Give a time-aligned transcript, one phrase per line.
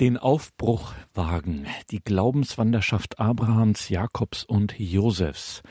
[0.00, 5.62] Den Aufbruch wagen, die Glaubenswanderschaft Abrahams, Jakobs und Josefs.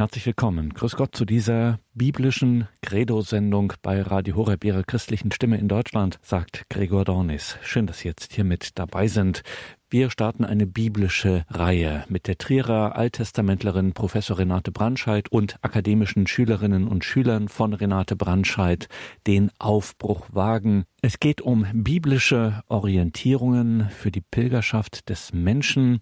[0.00, 0.72] Herzlich willkommen.
[0.72, 6.64] Grüß Gott zu dieser biblischen Credo-Sendung bei Radio Horeb, Ihrer christlichen Stimme in Deutschland, sagt
[6.70, 7.58] Gregor Dornis.
[7.60, 9.42] Schön, dass Sie jetzt hier mit dabei sind.
[9.90, 16.88] Wir starten eine biblische Reihe mit der Trierer Alttestamentlerin Professor Renate Brandscheid und akademischen Schülerinnen
[16.88, 18.88] und Schülern von Renate Brandscheid
[19.26, 20.84] den Aufbruch wagen.
[21.02, 26.00] Es geht um biblische Orientierungen für die Pilgerschaft des Menschen.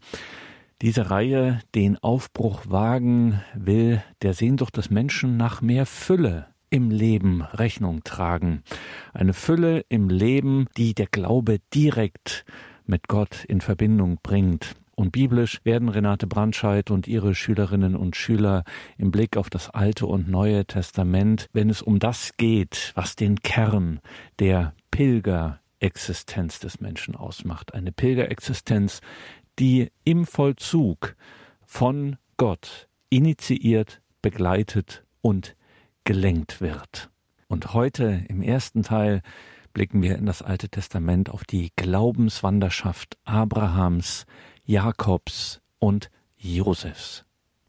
[0.80, 7.42] Diese Reihe, den Aufbruch wagen, will der Sehnsucht des Menschen nach mehr Fülle im Leben
[7.42, 8.62] Rechnung tragen.
[9.12, 12.45] Eine Fülle im Leben, die der Glaube direkt
[12.86, 14.77] mit Gott in Verbindung bringt.
[14.95, 18.62] Und biblisch werden Renate Brandscheid und ihre Schülerinnen und Schüler
[18.98, 23.41] im Blick auf das Alte und Neue Testament, wenn es um das geht, was den
[23.42, 23.98] Kern
[24.38, 27.74] der Pilgerexistenz des Menschen ausmacht.
[27.74, 29.00] Eine Pilgerexistenz,
[29.59, 31.17] die im Vollzug
[31.67, 35.56] von Gott initiiert, begleitet und
[36.05, 37.11] gelenkt wird.
[37.48, 39.23] Und heute im ersten Teil
[39.73, 44.27] blicken wir in das Alte Testament auf die Glaubenswanderschaft Abrahams,
[44.65, 47.25] Jakobs und Josefs.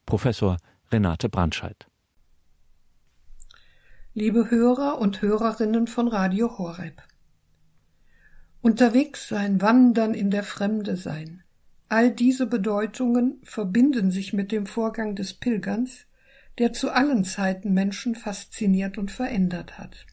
[0.06, 0.58] Professor
[0.92, 1.88] Renate Brandscheid.
[4.14, 7.02] Liebe Hörer und Hörerinnen von Radio Horeb.
[8.62, 11.44] Unterwegs sein, wandern in der Fremde sein.
[11.90, 16.06] All diese Bedeutungen verbinden sich mit dem Vorgang des Pilgerns,
[16.59, 20.06] der zu allen Zeiten Menschen fasziniert und verändert hat.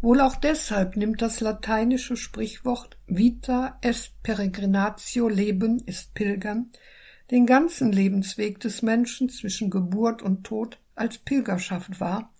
[0.00, 6.70] Wohl auch deshalb nimmt das lateinische Sprichwort Vita est peregrinatio Leben ist Pilgern
[7.30, 12.32] den ganzen Lebensweg des Menschen zwischen Geburt und Tod als Pilgerschaft wahr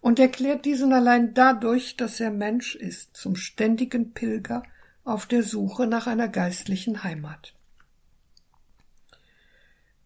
[0.00, 4.62] und erklärt diesen allein dadurch, dass er Mensch ist, zum ständigen Pilger
[5.08, 7.54] auf der Suche nach einer geistlichen Heimat.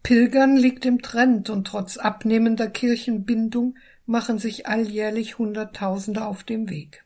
[0.03, 7.05] Pilgern liegt im Trend und trotz abnehmender Kirchenbindung machen sich alljährlich Hunderttausende auf dem Weg.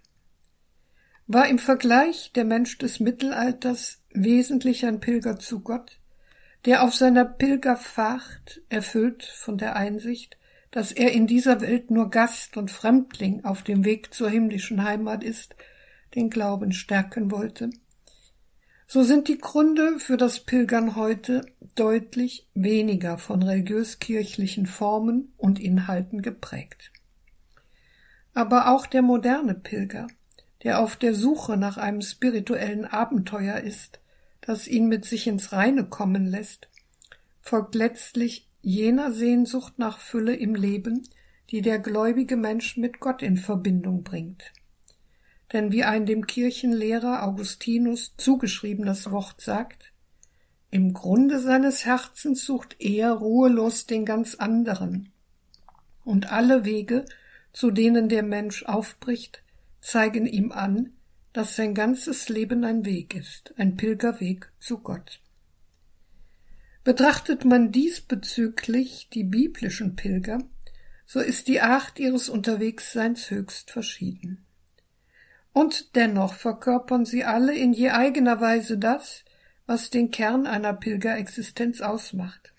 [1.27, 5.99] War im Vergleich der Mensch des Mittelalters wesentlich ein Pilger zu Gott,
[6.65, 10.37] der auf seiner Pilgerfahrt, erfüllt von der Einsicht,
[10.71, 15.23] dass er in dieser Welt nur Gast und Fremdling auf dem Weg zur himmlischen Heimat
[15.23, 15.55] ist,
[16.15, 17.69] den Glauben stärken wollte,
[18.89, 26.21] so sind die Gründe für das Pilgern heute deutlich weniger von religiös-kirchlichen Formen und Inhalten
[26.21, 26.91] geprägt.
[28.33, 30.07] Aber auch der moderne Pilger,
[30.63, 33.99] der auf der Suche nach einem spirituellen Abenteuer ist,
[34.39, 36.69] das ihn mit sich ins Reine kommen lässt,
[37.41, 41.03] folgt letztlich jener Sehnsucht nach Fülle im Leben,
[41.49, 44.53] die der gläubige Mensch mit Gott in Verbindung bringt.
[45.53, 49.93] Denn wie ein dem Kirchenlehrer Augustinus zugeschriebenes Wort sagt,
[50.69, 55.13] im Grunde seines Herzens sucht er ruhelos den ganz anderen.
[56.03, 57.05] Und alle Wege,
[57.53, 59.43] zu denen der Mensch aufbricht,
[59.79, 60.91] zeigen ihm an,
[61.31, 65.21] dass sein ganzes Leben ein Weg ist, ein Pilgerweg zu Gott.
[66.83, 70.39] Betrachtet man diesbezüglich die biblischen Pilger,
[71.05, 74.46] so ist die Art ihres Unterwegsseins höchst verschieden.
[75.57, 79.25] Und dennoch verkörpern sie alle in je eigener Weise das,
[79.65, 82.53] was den Kern einer Pilgerexistenz ausmacht,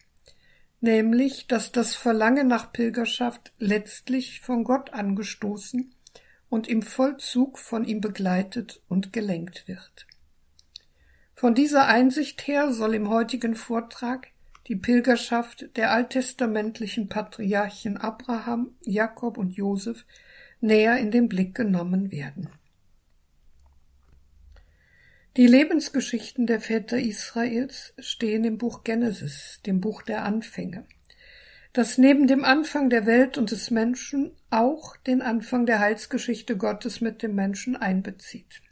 [0.80, 5.94] nämlich, dass das Verlangen nach Pilgerschaft letztlich von Gott angestoßen
[6.48, 10.08] und im Vollzug von ihm begleitet und gelenkt wird.
[11.36, 14.26] Von dieser Einsicht her soll im heutigen Vortrag
[14.66, 20.04] die Pilgerschaft der alttestamentlichen Patriarchen Abraham, Jakob und Josef
[20.60, 22.48] näher in den Blick genommen werden.
[25.38, 30.84] Die Lebensgeschichten der Väter Israels stehen im Buch Genesis, dem Buch der Anfänge,
[31.72, 37.00] das neben dem Anfang der Welt und des Menschen auch den Anfang der Heilsgeschichte Gottes
[37.00, 38.62] mit dem Menschen einbezieht.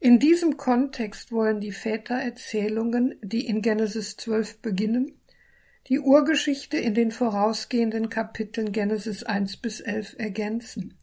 [0.00, 5.20] In diesem Kontext wollen die Vätererzählungen, die in Genesis 12 beginnen,
[5.86, 10.98] die Urgeschichte in den vorausgehenden Kapiteln Genesis 1 bis 11 ergänzen,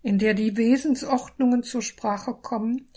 [0.00, 2.88] in der die Wesensordnungen zur Sprache kommen,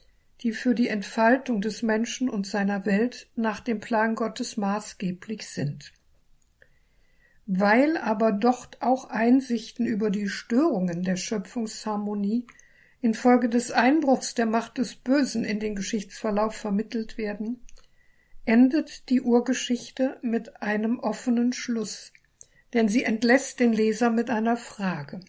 [0.45, 5.91] die für die Entfaltung des Menschen und seiner Welt nach dem Plan Gottes maßgeblich sind.
[7.47, 12.45] Weil aber dort auch Einsichten über die Störungen der Schöpfungsharmonie
[13.01, 17.65] infolge des Einbruchs der Macht des Bösen in den Geschichtsverlauf vermittelt werden,
[18.45, 22.13] endet die Urgeschichte mit einem offenen Schluss,
[22.75, 25.21] denn sie entlässt den Leser mit einer Frage.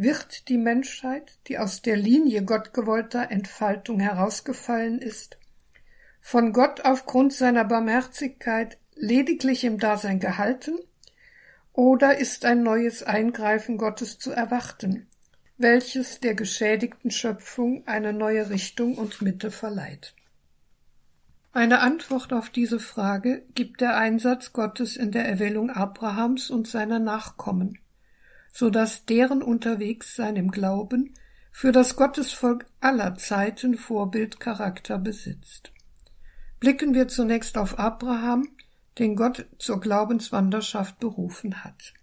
[0.00, 5.36] Wird die Menschheit, die aus der Linie gottgewollter Entfaltung herausgefallen ist,
[6.22, 10.78] von Gott aufgrund seiner Barmherzigkeit lediglich im Dasein gehalten,
[11.72, 15.06] oder ist ein neues Eingreifen Gottes zu erwarten,
[15.58, 20.14] welches der geschädigten Schöpfung eine neue Richtung und Mitte verleiht?
[21.52, 26.98] Eine Antwort auf diese Frage gibt der Einsatz Gottes in der Erwählung Abrahams und seiner
[26.98, 27.78] Nachkommen
[28.52, 31.14] so dass deren Unterwegssein im Glauben
[31.52, 35.72] für das Gottesvolk aller Zeiten Vorbildcharakter besitzt.
[36.58, 38.48] Blicken wir zunächst auf Abraham,
[38.98, 41.94] den Gott zur Glaubenswanderschaft berufen hat.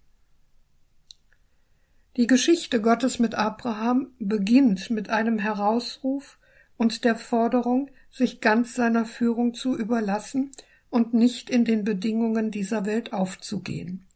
[2.17, 6.39] Die Geschichte Gottes mit Abraham beginnt mit einem Herausruf
[6.75, 10.51] und der Forderung, sich ganz seiner Führung zu überlassen
[10.89, 14.07] und nicht in den Bedingungen dieser Welt aufzugehen.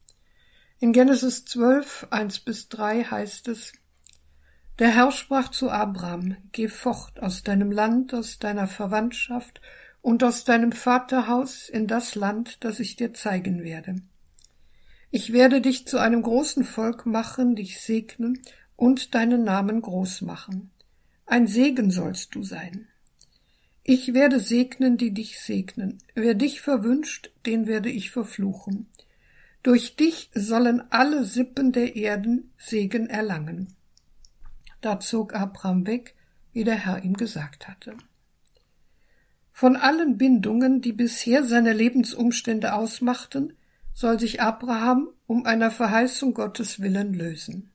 [0.84, 3.72] In Genesis 12, 1 bis 3 heißt es,
[4.80, 9.62] Der Herr sprach zu Abraham, Geh fort aus deinem Land, aus deiner Verwandtschaft
[10.02, 13.98] und aus deinem Vaterhaus in das Land, das ich dir zeigen werde.
[15.12, 18.42] Ich werde dich zu einem großen Volk machen, dich segnen
[18.76, 20.72] und deinen Namen groß machen.
[21.28, 22.88] Ein Segen sollst du sein.
[23.84, 26.00] Ich werde segnen, die dich segnen.
[26.16, 28.88] Wer dich verwünscht, den werde ich verfluchen.
[29.64, 33.76] Durch dich sollen alle Sippen der Erden Segen erlangen.
[34.82, 36.16] Da zog Abraham weg,
[36.52, 37.96] wie der Herr ihm gesagt hatte.
[39.52, 43.54] Von allen Bindungen, die bisher seine Lebensumstände ausmachten,
[43.94, 47.72] soll sich Abraham um einer Verheißung Gottes willen lösen.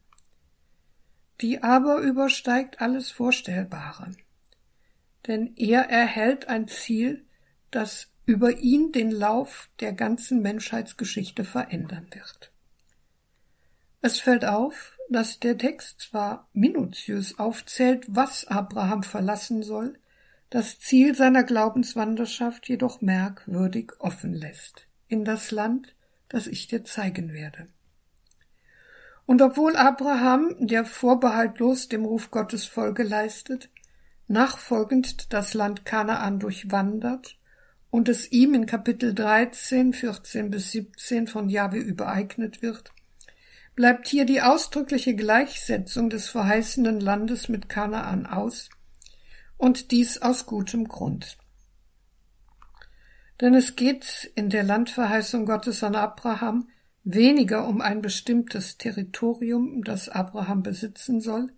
[1.40, 4.10] Die aber übersteigt alles Vorstellbare.
[5.26, 7.24] Denn er erhält ein Ziel,
[7.70, 12.50] das über ihn den Lauf der ganzen Menschheitsgeschichte verändern wird.
[14.02, 19.98] Es fällt auf, dass der Text zwar minutiös aufzählt, was Abraham verlassen soll,
[20.50, 25.94] das Ziel seiner Glaubenswanderschaft jedoch merkwürdig offen lässt, in das Land,
[26.28, 27.68] das ich dir zeigen werde.
[29.24, 33.70] Und obwohl Abraham, der vorbehaltlos dem Ruf Gottes Folge leistet,
[34.28, 37.38] nachfolgend das Land Kanaan durchwandert
[37.90, 42.92] und es ihm in Kapitel 13, 14 bis 17 von Jahwe übereignet wird,
[43.74, 48.68] bleibt hier die ausdrückliche Gleichsetzung des verheißenen Landes mit Kanaan aus,
[49.58, 51.38] und dies aus gutem Grund.
[53.40, 56.68] Denn es geht in der Landverheißung Gottes an Abraham
[57.04, 61.52] weniger um ein bestimmtes Territorium, das Abraham besitzen soll,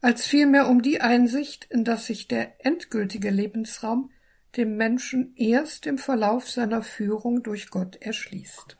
[0.00, 4.10] als vielmehr um die Einsicht, in dass sich der endgültige Lebensraum
[4.58, 8.76] dem Menschen erst im Verlauf seiner Führung durch Gott erschließt.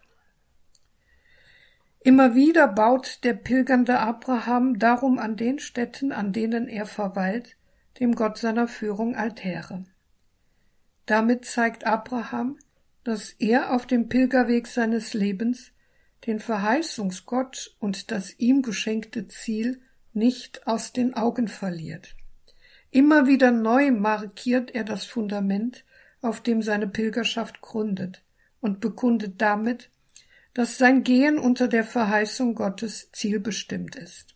[2.00, 7.56] Immer wieder baut der pilgernde Abraham darum an den Städten, an denen er verweilt,
[8.00, 9.84] dem Gott seiner Führung Altäre.
[11.06, 12.58] Damit zeigt Abraham,
[13.04, 15.72] dass er auf dem Pilgerweg seines Lebens
[16.26, 19.80] den Verheißungsgott und das ihm geschenkte Ziel
[20.12, 22.17] nicht aus den Augen verliert.
[22.90, 25.84] Immer wieder neu markiert er das Fundament,
[26.20, 28.24] auf dem seine Pilgerschaft gründet
[28.60, 29.90] und bekundet damit,
[30.54, 34.34] dass sein Gehen unter der Verheißung Gottes zielbestimmt ist.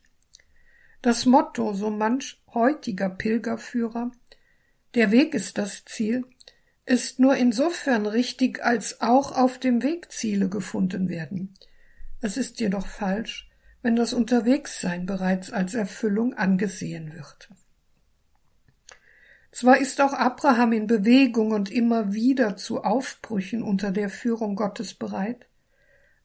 [1.01, 4.11] Das Motto so manch heutiger Pilgerführer
[4.95, 6.23] Der Weg ist das Ziel
[6.85, 11.53] ist nur insofern richtig, als auch auf dem Weg Ziele gefunden werden.
[12.19, 13.49] Es ist jedoch falsch,
[13.81, 17.49] wenn das Unterwegssein bereits als Erfüllung angesehen wird.
[19.53, 24.95] Zwar ist auch Abraham in Bewegung und immer wieder zu Aufbrüchen unter der Führung Gottes
[24.95, 25.47] bereit,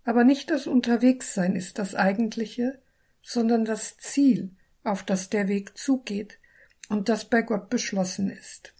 [0.03, 2.81] aber nicht das Unterwegssein ist das eigentliche,
[3.21, 6.39] sondern das Ziel, auf das der Weg zugeht
[6.89, 8.73] und das bei Gott beschlossen ist.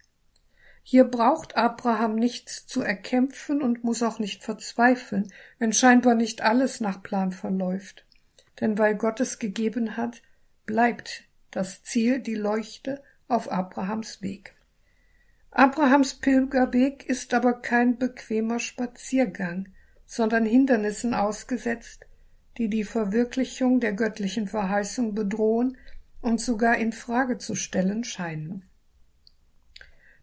[0.81, 6.79] Hier braucht Abraham nichts zu erkämpfen und muss auch nicht verzweifeln, wenn scheinbar nicht alles
[6.79, 8.07] nach Plan verläuft.
[8.59, 10.23] Denn weil Gott es gegeben hat,
[10.65, 14.55] bleibt das Ziel die Leuchte auf Abrahams Weg.
[15.51, 19.69] Abrahams Pilgerweg ist aber kein bequemer Spaziergang,
[20.05, 22.05] sondern Hindernissen ausgesetzt,
[22.57, 25.77] die die Verwirklichung der göttlichen Verheißung bedrohen
[26.21, 28.65] und sogar in Frage zu stellen scheinen.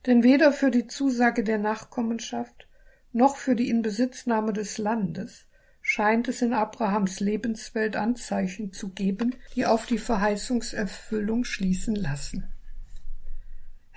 [0.04, 2.68] Denn weder für die Zusage der Nachkommenschaft
[3.12, 5.46] noch für die Inbesitznahme des Landes
[5.80, 12.52] scheint es in Abrahams Lebenswelt Anzeichen zu geben, die auf die Verheißungserfüllung schließen lassen.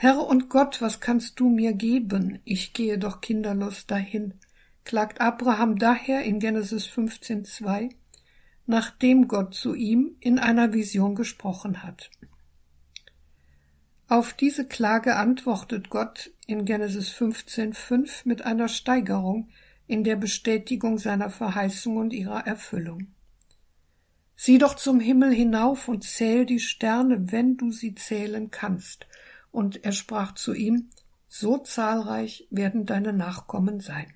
[0.02, 2.40] Herr und Gott, was kannst du mir geben?
[2.46, 4.34] Ich gehe doch kinderlos dahin,
[4.86, 7.90] klagt Abraham daher in Genesis 15,2,
[8.66, 12.12] nachdem Gott zu ihm in einer Vision gesprochen hat.
[14.08, 19.50] Auf diese Klage antwortet Gott in Genesis 15,5 mit einer Steigerung
[19.86, 23.08] in der Bestätigung seiner Verheißung und ihrer Erfüllung.
[24.38, 29.06] Sieh doch zum Himmel hinauf und zähl die Sterne, wenn du sie zählen kannst.
[29.52, 30.90] Und er sprach zu ihm,
[31.28, 34.14] so zahlreich werden deine Nachkommen sein.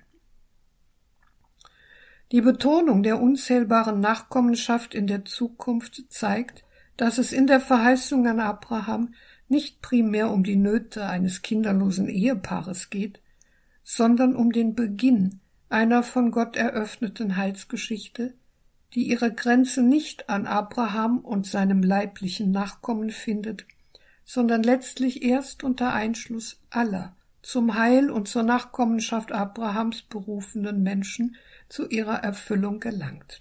[2.32, 6.64] Die Betonung der unzählbaren Nachkommenschaft in der Zukunft zeigt,
[6.96, 9.14] dass es in der Verheißung an Abraham
[9.48, 13.20] nicht primär um die Nöte eines kinderlosen Ehepaares geht,
[13.82, 18.34] sondern um den Beginn einer von Gott eröffneten Heilsgeschichte,
[18.94, 23.66] die ihre Grenze nicht an Abraham und seinem leiblichen Nachkommen findet,
[24.24, 31.36] sondern letztlich erst unter Einschluss aller zum Heil und zur Nachkommenschaft Abrahams berufenen Menschen
[31.68, 33.40] zu ihrer Erfüllung gelangt.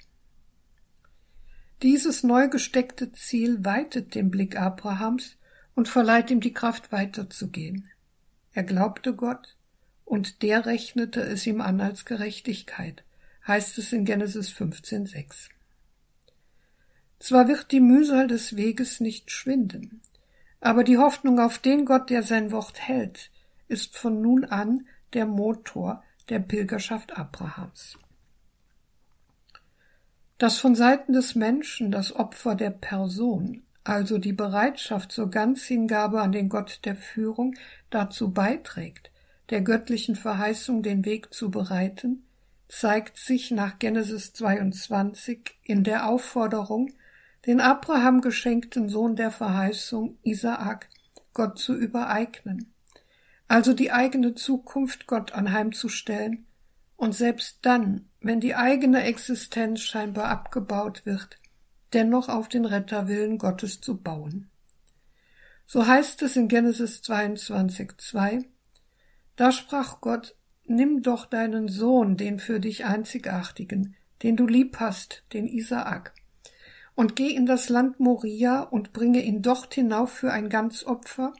[1.81, 5.37] Dieses neu gesteckte Ziel weitet den Blick Abrahams
[5.73, 7.89] und verleiht ihm die Kraft weiterzugehen.
[8.53, 9.55] Er glaubte Gott,
[10.05, 13.03] und der rechnete es ihm an als Gerechtigkeit,
[13.47, 15.49] heißt es in Genesis 15,6.
[17.19, 20.01] Zwar wird die Mühsal des Weges nicht schwinden,
[20.63, 23.31] aber die Hoffnung auf den Gott, der sein Wort hält,
[23.67, 27.97] ist von nun an der Motor der Pilgerschaft Abrahams.
[30.37, 36.31] Dass von Seiten des Menschen das Opfer der Person also die Bereitschaft zur Ganzhingabe an
[36.31, 37.55] den Gott der Führung
[37.89, 39.11] dazu beiträgt,
[39.49, 42.23] der göttlichen Verheißung den Weg zu bereiten,
[42.69, 46.91] zeigt sich nach Genesis 22 in der Aufforderung,
[47.45, 50.89] den Abraham geschenkten Sohn der Verheißung Isaak
[51.33, 52.73] Gott zu übereignen,
[53.47, 56.45] also die eigene Zukunft Gott anheimzustellen.
[56.95, 61.37] Und selbst dann, wenn die eigene Existenz scheinbar abgebaut wird,
[61.91, 64.49] dennoch auf den Retterwillen Gottes zu bauen.
[65.65, 68.45] So heißt es in Genesis 22,2
[69.35, 70.35] Da sprach Gott,
[70.65, 76.13] Nimm doch deinen Sohn, den für dich einzigartigen, den du lieb hast, den Isaak,
[76.95, 81.33] und geh in das Land Moria und bringe ihn dort hinauf für ein Ganzopfer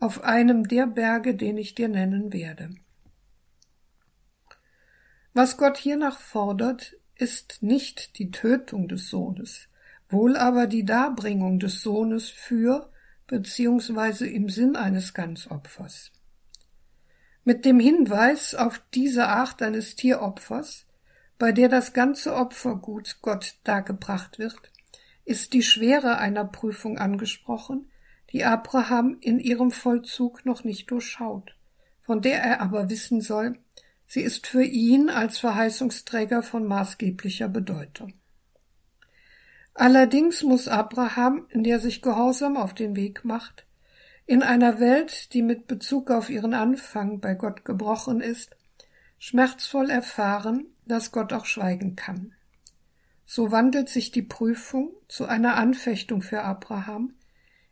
[0.00, 2.70] auf einem der Berge, den ich dir nennen werde.
[5.34, 9.68] Was Gott hiernach fordert, ist nicht die Tötung des Sohnes,
[10.08, 12.90] wohl aber die Darbringung des Sohnes für
[13.26, 16.12] beziehungsweise im Sinn eines Ganzopfers.
[17.44, 20.86] Mit dem Hinweis auf diese Art eines Tieropfers,
[21.38, 24.72] bei der das ganze Opfergut Gott dargebracht wird,
[25.28, 27.90] ist die Schwere einer Prüfung angesprochen,
[28.32, 31.54] die Abraham in ihrem Vollzug noch nicht durchschaut,
[32.00, 33.58] von der er aber wissen soll,
[34.06, 38.14] sie ist für ihn als Verheißungsträger von maßgeblicher Bedeutung.
[39.74, 43.66] Allerdings muss Abraham, der sich gehorsam auf den Weg macht,
[44.24, 48.56] in einer Welt, die mit Bezug auf ihren Anfang bei Gott gebrochen ist,
[49.18, 52.32] schmerzvoll erfahren, dass Gott auch schweigen kann.
[53.30, 57.12] So wandelt sich die Prüfung zu einer Anfechtung für Abraham,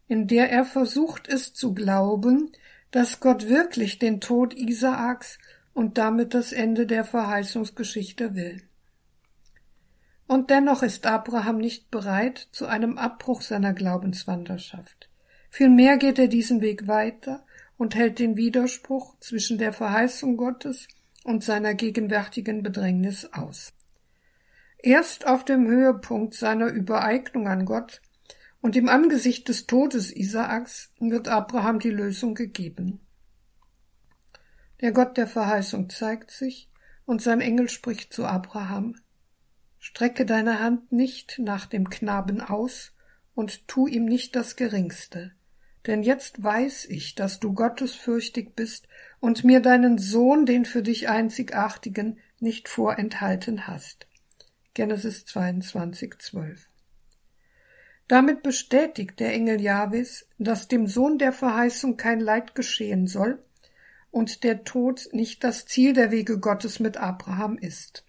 [0.06, 2.52] in der er versucht ist zu glauben,
[2.90, 5.38] dass Gott wirklich den Tod Isaaks
[5.72, 8.64] und damit das Ende der Verheißungsgeschichte will.
[10.26, 15.08] Und dennoch ist Abraham nicht bereit zu einem Abbruch seiner Glaubenswanderschaft.
[15.48, 17.46] Vielmehr geht er diesen Weg weiter
[17.78, 20.86] und hält den Widerspruch zwischen der Verheißung Gottes
[21.24, 23.72] und seiner gegenwärtigen Bedrängnis aus.
[24.86, 28.00] Erst auf dem Höhepunkt seiner Übereignung an Gott
[28.60, 33.00] und im Angesicht des Todes Isaaks wird Abraham die Lösung gegeben.
[34.80, 36.70] Der Gott der Verheißung zeigt sich,
[37.04, 38.94] und sein Engel spricht zu Abraham
[39.80, 42.92] Strecke deine Hand nicht nach dem Knaben aus
[43.34, 45.32] und tu ihm nicht das Geringste.
[45.88, 48.86] Denn jetzt weiß ich, dass du gottesfürchtig bist
[49.18, 54.05] und mir deinen Sohn, den für dich einzigartigen, nicht vorenthalten hast.
[54.76, 56.68] Genesis 22, 12.
[58.08, 63.42] Damit bestätigt der Engel Jahwes, dass dem Sohn der Verheißung kein Leid geschehen soll
[64.10, 68.04] und der Tod nicht das Ziel der Wege Gottes mit Abraham ist.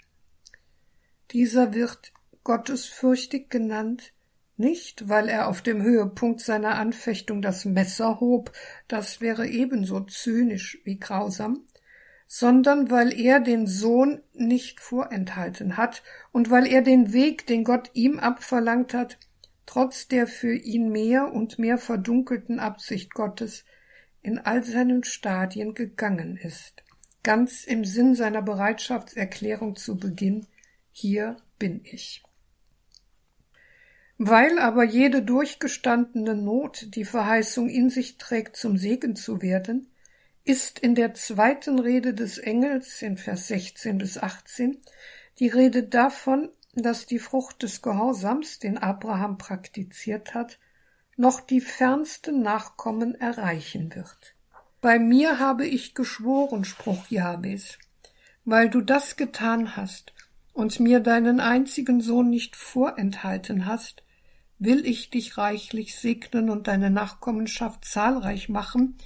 [1.31, 2.11] Dieser wird
[2.43, 4.11] gottesfürchtig genannt,
[4.57, 8.51] nicht weil er auf dem Höhepunkt seiner Anfechtung das Messer hob,
[8.89, 11.65] das wäre ebenso zynisch wie grausam,
[12.27, 16.03] sondern weil er den Sohn nicht vorenthalten hat
[16.33, 19.17] und weil er den Weg, den Gott ihm abverlangt hat,
[19.65, 23.63] trotz der für ihn mehr und mehr verdunkelten Absicht Gottes,
[24.21, 26.83] in all seinen Stadien gegangen ist,
[27.23, 30.47] ganz im Sinn seiner Bereitschaftserklärung zu Beginn,
[30.91, 32.23] hier bin ich.
[34.17, 39.87] Weil aber jede durchgestandene Not die Verheißung in sich trägt, zum Segen zu werden,
[40.47, 44.77] ist in der zweiten Rede des Engels in Vers 16 bis 18
[45.39, 50.59] die Rede davon, dass die Frucht des Gehorsams, den Abraham praktiziert hat,
[51.17, 54.35] noch die fernsten Nachkommen erreichen wird.
[54.79, 57.77] Bei mir habe ich geschworen, Spruch Jabes,
[58.45, 60.13] weil du das getan hast
[60.53, 64.03] und mir deinen einzigen Sohn nicht vorenthalten hast,
[64.59, 68.97] will ich dich reichlich segnen und deine Nachkommenschaft zahlreich machen,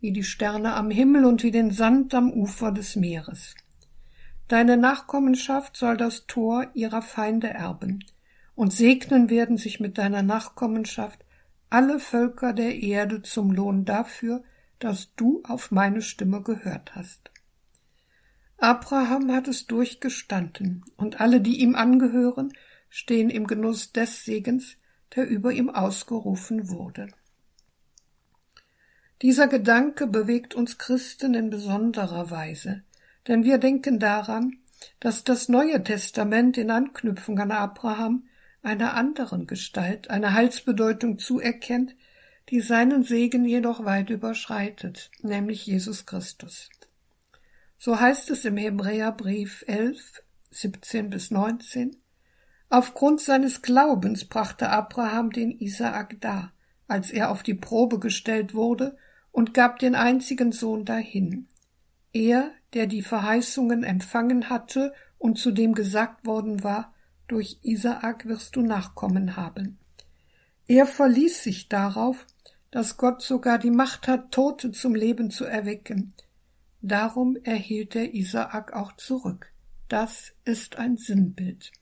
[0.00, 3.54] wie die Sterne am Himmel und wie den Sand am Ufer des Meeres.
[4.48, 8.04] Deine Nachkommenschaft soll das Tor ihrer Feinde erben,
[8.54, 11.24] und segnen werden sich mit deiner Nachkommenschaft
[11.70, 14.42] alle Völker der Erde zum Lohn dafür,
[14.80, 17.30] dass du auf meine Stimme gehört hast.
[18.58, 22.52] Abraham hat es durchgestanden, und alle, die ihm angehören,
[22.88, 24.76] stehen im Genuss des Segens,
[25.14, 27.08] der über ihm ausgerufen wurde.
[29.22, 32.82] Dieser Gedanke bewegt uns Christen in besonderer Weise,
[33.28, 34.56] denn wir denken daran,
[34.98, 38.24] dass das Neue Testament in Anknüpfung an Abraham
[38.62, 41.94] einer anderen Gestalt eine Heilsbedeutung zuerkennt,
[42.48, 46.70] die seinen Segen jedoch weit überschreitet, nämlich Jesus Christus.
[47.76, 51.96] So heißt es im Hebräerbrief 11, 17 bis 19,
[52.70, 56.52] Aufgrund seines Glaubens brachte Abraham den Isaak dar,
[56.88, 58.96] als er auf die Probe gestellt wurde,
[59.32, 61.48] und gab den einzigen Sohn dahin.
[62.12, 66.94] Er, der die Verheißungen empfangen hatte und zu dem gesagt worden war,
[67.28, 69.78] durch Isaak wirst du Nachkommen haben.
[70.66, 72.26] Er verließ sich darauf,
[72.70, 76.14] dass Gott sogar die Macht hat, Tote zum Leben zu erwecken.
[76.82, 79.52] Darum erhielt er Isaak auch zurück.
[79.88, 81.72] Das ist ein Sinnbild.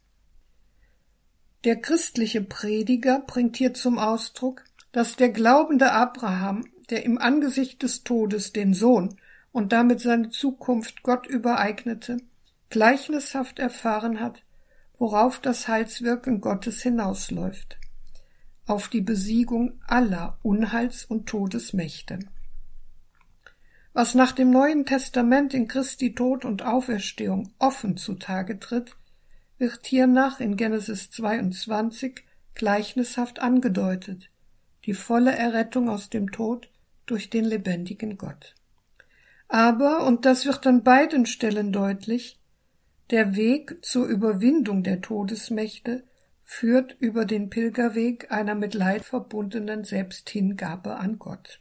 [1.64, 8.04] Der christliche Prediger bringt hier zum Ausdruck, dass der glaubende Abraham, der im Angesicht des
[8.04, 9.16] Todes den Sohn
[9.52, 12.18] und damit seine Zukunft Gott übereignete,
[12.70, 14.42] gleichnishaft erfahren hat,
[14.98, 17.78] worauf das Heilswirken Gottes hinausläuft,
[18.66, 22.18] auf die Besiegung aller Unheils- und Todesmächte.
[23.92, 28.96] Was nach dem Neuen Testament in Christi Tod und Auferstehung offen zutage tritt,
[29.58, 32.22] wird hiernach in Genesis 22
[32.54, 34.30] gleichnishaft angedeutet,
[34.84, 36.70] die volle Errettung aus dem Tod
[37.10, 38.54] durch den lebendigen Gott.
[39.48, 42.38] Aber, und das wird an beiden Stellen deutlich,
[43.10, 46.04] der Weg zur Überwindung der Todesmächte
[46.42, 51.60] führt über den Pilgerweg einer mit Leid verbundenen Selbsthingabe an Gott.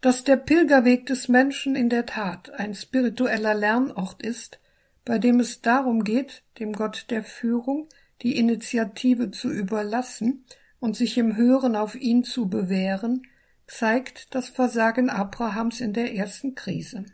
[0.00, 4.60] Dass der Pilgerweg des Menschen in der Tat ein spiritueller Lernort ist,
[5.06, 7.88] bei dem es darum geht, dem Gott der Führung
[8.22, 10.44] die Initiative zu überlassen
[10.84, 13.26] und sich im Hören auf ihn zu bewähren,
[13.66, 17.06] zeigt das Versagen Abrahams in der ersten Krise.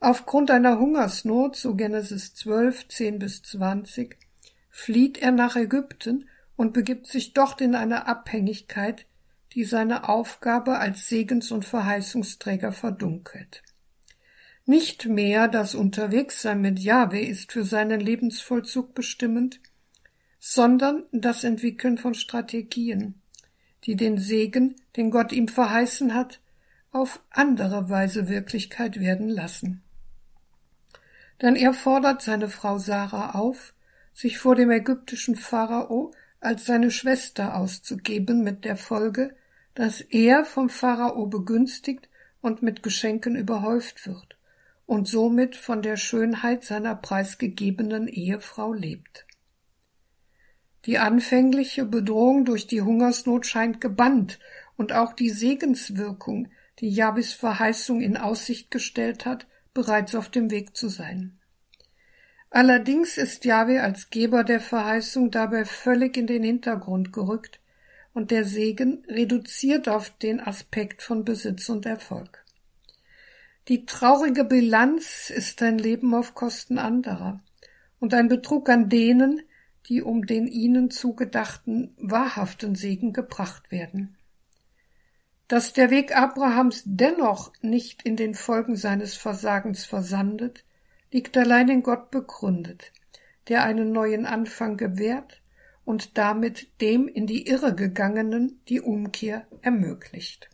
[0.00, 4.16] Aufgrund einer Hungersnot, so Genesis 12, 10 bis 20,
[4.70, 9.06] flieht er nach Ägypten und begibt sich dort in eine Abhängigkeit,
[9.52, 13.62] die seine Aufgabe als Segens- und Verheißungsträger verdunkelt.
[14.66, 19.60] Nicht mehr das Unterwegssein mit Jahwe ist für seinen Lebensvollzug bestimmend,
[20.54, 23.20] sondern das Entwickeln von Strategien,
[23.84, 26.40] die den Segen, den Gott ihm verheißen hat,
[26.90, 29.82] auf andere Weise Wirklichkeit werden lassen
[31.40, 33.74] denn er fordert seine Frau Sarah auf,
[34.12, 39.34] sich vor dem ägyptischen Pharao als seine Schwester auszugeben, mit der Folge,
[39.74, 42.08] dass er vom Pharao begünstigt
[42.40, 44.36] und mit Geschenken überhäuft wird
[44.86, 49.26] und somit von der Schönheit seiner preisgegebenen Ehefrau lebt.
[50.88, 54.38] Die anfängliche Bedrohung durch die Hungersnot scheint gebannt
[54.78, 56.48] und auch die Segenswirkung,
[56.78, 61.38] die Jabis Verheißung in Aussicht gestellt hat, bereits auf dem Weg zu sein.
[62.48, 67.60] Allerdings ist Jahwe als Geber der Verheißung dabei völlig in den Hintergrund gerückt
[68.14, 72.46] und der Segen reduziert auf den Aspekt von Besitz und Erfolg.
[73.68, 77.42] Die traurige Bilanz ist ein Leben auf Kosten anderer
[77.98, 79.42] und ein Betrug an denen,
[79.86, 84.16] die um den ihnen zugedachten wahrhaften Segen gebracht werden.
[85.48, 90.64] Dass der Weg Abrahams dennoch nicht in den Folgen seines Versagens versandet,
[91.10, 92.92] liegt allein in Gott begründet,
[93.48, 95.40] der einen neuen Anfang gewährt
[95.86, 100.50] und damit dem in die Irre gegangenen die Umkehr ermöglicht.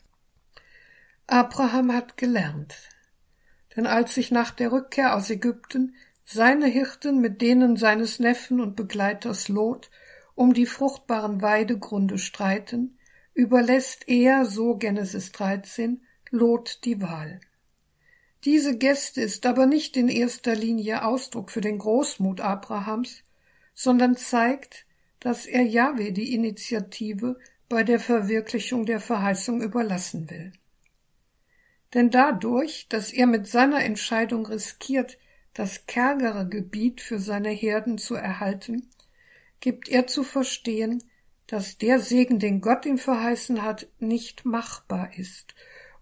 [1.26, 2.88] Abraham hat gelernt,
[3.74, 8.76] denn als sich nach der Rückkehr aus Ägypten seine Hirten mit denen seines Neffen und
[8.76, 9.90] Begleiters Lot
[10.34, 12.98] um die fruchtbaren Weidegründe streiten,
[13.34, 17.40] überlässt er, so Genesis 13, Lot die Wahl.
[18.44, 23.22] Diese Geste ist aber nicht in erster Linie Ausdruck für den Großmut Abrahams,
[23.74, 24.86] sondern zeigt,
[25.20, 30.52] dass er Jahwe die Initiative bei der Verwirklichung der Verheißung überlassen will.
[31.94, 35.16] Denn dadurch, dass er mit seiner Entscheidung riskiert,
[35.54, 38.90] das kärgere Gebiet für seine Herden zu erhalten,
[39.60, 41.02] gibt er zu verstehen,
[41.46, 45.54] dass der Segen, den Gott ihm verheißen hat, nicht machbar ist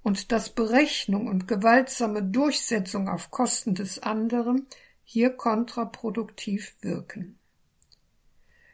[0.03, 4.67] und dass Berechnung und gewaltsame Durchsetzung auf Kosten des anderen
[5.05, 7.39] hier kontraproduktiv wirken.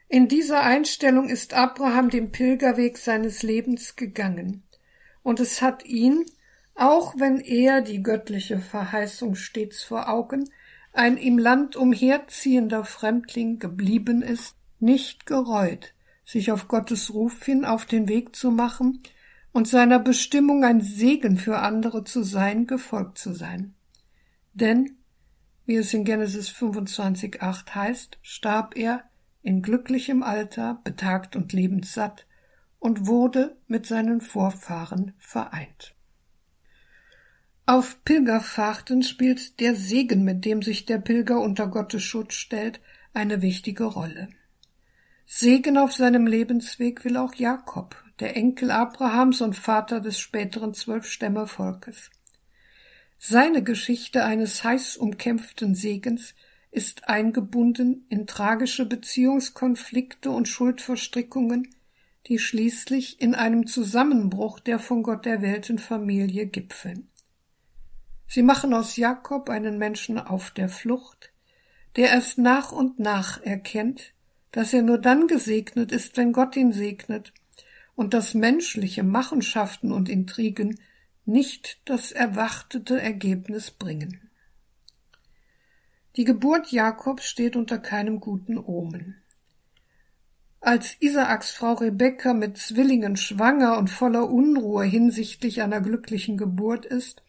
[0.07, 4.63] In dieser Einstellung ist Abraham den Pilgerweg seines Lebens gegangen,
[5.21, 6.25] und es hat ihn,
[6.73, 10.49] auch wenn er die göttliche Verheißung stets vor Augen,
[10.93, 15.93] ein im Land umherziehender Fremdling geblieben ist, nicht gereut,
[16.25, 19.01] sich auf Gottes Ruf hin auf den Weg zu machen
[19.51, 23.73] und seiner Bestimmung ein Segen für andere zu sein, gefolgt zu sein.
[24.53, 24.97] Denn,
[25.65, 29.03] wie es in Genesis 25,8 heißt, starb er
[29.41, 32.25] in glücklichem Alter, betagt und lebenssatt
[32.79, 35.95] und wurde mit seinen Vorfahren vereint.
[37.69, 42.79] Auf Pilgerfahrten spielt der Segen, mit dem sich der Pilger unter Gottes Schutz stellt,
[43.13, 44.29] eine wichtige Rolle.
[45.27, 52.09] Segen auf seinem Lebensweg will auch Jakob, der Enkel Abrahams und Vater des späteren Zwölfstämmervolkes.
[53.19, 56.33] Seine Geschichte eines heiß umkämpften Segens
[56.71, 61.67] ist eingebunden in tragische Beziehungskonflikte und Schuldverstrickungen,
[62.25, 67.08] die schließlich in einem Zusammenbruch der von Gott erwählten Familie gipfeln.
[68.31, 71.33] Sie machen aus Jakob einen Menschen auf der Flucht,
[71.95, 74.13] der erst nach und nach erkennt,
[74.51, 77.33] dass er nur dann gesegnet ist, wenn Gott ihn segnet,
[77.95, 80.79] und dass menschliche Machenschaften und Intrigen
[81.25, 84.29] nicht das erwartete Ergebnis bringen.
[86.15, 89.15] Die Geburt Jakobs steht unter keinem guten Omen.
[90.61, 97.23] Als Isaaks Frau Rebekka mit Zwillingen schwanger und voller Unruhe hinsichtlich einer glücklichen Geburt ist,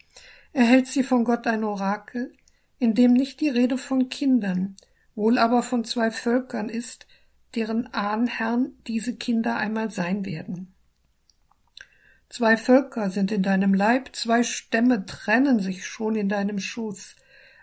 [0.53, 2.31] erhält sie von Gott ein Orakel,
[2.79, 4.75] in dem nicht die Rede von Kindern,
[5.15, 7.07] wohl aber von zwei Völkern ist,
[7.55, 10.73] deren Ahnherren diese Kinder einmal sein werden.
[12.29, 17.17] Zwei Völker sind in deinem Leib, zwei Stämme trennen sich schon in deinem Schoß.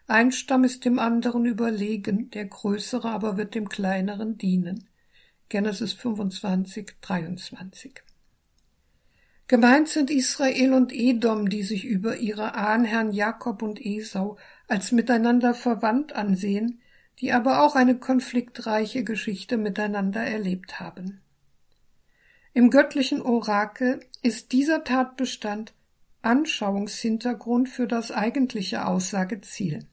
[0.06, 4.88] Ein Stamm ist dem anderen überlegen, der größere aber wird dem kleineren dienen.
[5.48, 8.02] Genesis 25, 23.
[9.48, 14.36] Gemeint sind Israel und Edom, die sich über ihre Ahnherren Jakob und Esau
[14.68, 16.82] als miteinander verwandt ansehen,
[17.18, 21.22] die aber auch eine konfliktreiche Geschichte miteinander erlebt haben.
[22.52, 25.72] Im göttlichen Orakel ist dieser Tatbestand
[26.20, 29.86] Anschauungshintergrund für das eigentliche Aussageziel.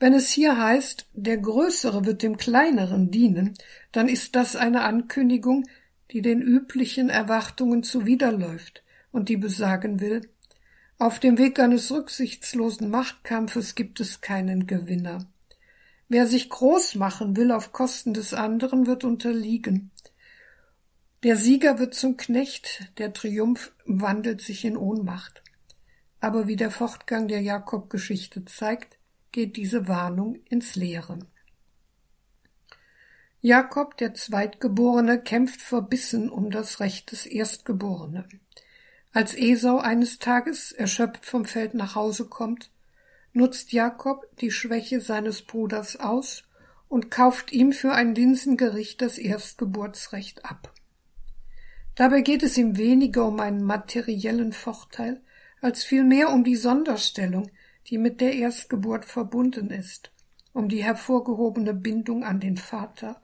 [0.00, 3.54] Wenn es hier heißt, der Größere wird dem Kleineren dienen,
[3.92, 5.66] dann ist das eine Ankündigung,
[6.14, 10.30] die den üblichen Erwartungen zuwiderläuft und die besagen will,
[10.96, 15.26] auf dem Weg eines rücksichtslosen Machtkampfes gibt es keinen Gewinner.
[16.08, 19.90] Wer sich groß machen will auf Kosten des anderen, wird unterliegen.
[21.24, 25.42] Der Sieger wird zum Knecht, der Triumph wandelt sich in Ohnmacht.
[26.20, 28.98] Aber wie der Fortgang der Jakob-Geschichte zeigt,
[29.32, 31.18] geht diese Warnung ins Leere.
[33.46, 38.40] Jakob, der Zweitgeborene, kämpft verbissen um das Recht des Erstgeborenen.
[39.12, 42.70] Als Esau eines Tages erschöpft vom Feld nach Hause kommt,
[43.34, 46.44] nutzt Jakob die Schwäche seines Bruders aus
[46.88, 50.72] und kauft ihm für ein Linsengericht das Erstgeburtsrecht ab.
[51.96, 55.20] Dabei geht es ihm weniger um einen materiellen Vorteil,
[55.60, 57.50] als vielmehr um die Sonderstellung,
[57.88, 60.12] die mit der Erstgeburt verbunden ist,
[60.54, 63.20] um die hervorgehobene Bindung an den Vater,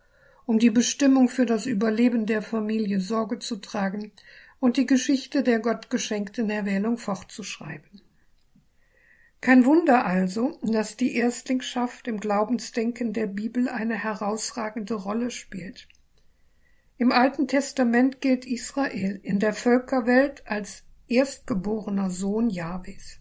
[0.51, 4.11] um die Bestimmung für das Überleben der Familie Sorge zu tragen
[4.59, 8.03] und die Geschichte der Gott geschenkten Erwählung fortzuschreiben.
[9.41, 15.87] Kein Wunder also, dass die Erstlingschaft im Glaubensdenken der Bibel eine herausragende Rolle spielt.
[16.99, 23.21] Im Alten Testament gilt Israel in der Völkerwelt als erstgeborener Sohn Jahwes.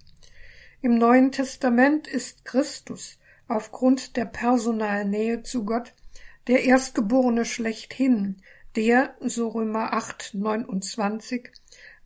[0.82, 5.94] Im Neuen Testament ist Christus aufgrund der personalen Nähe zu Gott
[6.48, 8.42] der Erstgeborene schlechthin,
[8.76, 11.50] der, so Römer 8, 29,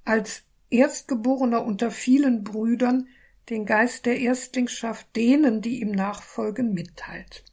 [0.06, 3.08] als Erstgeborener unter vielen Brüdern
[3.50, 7.44] den Geist der Erstlingschaft denen, die ihm nachfolgen, mitteilt.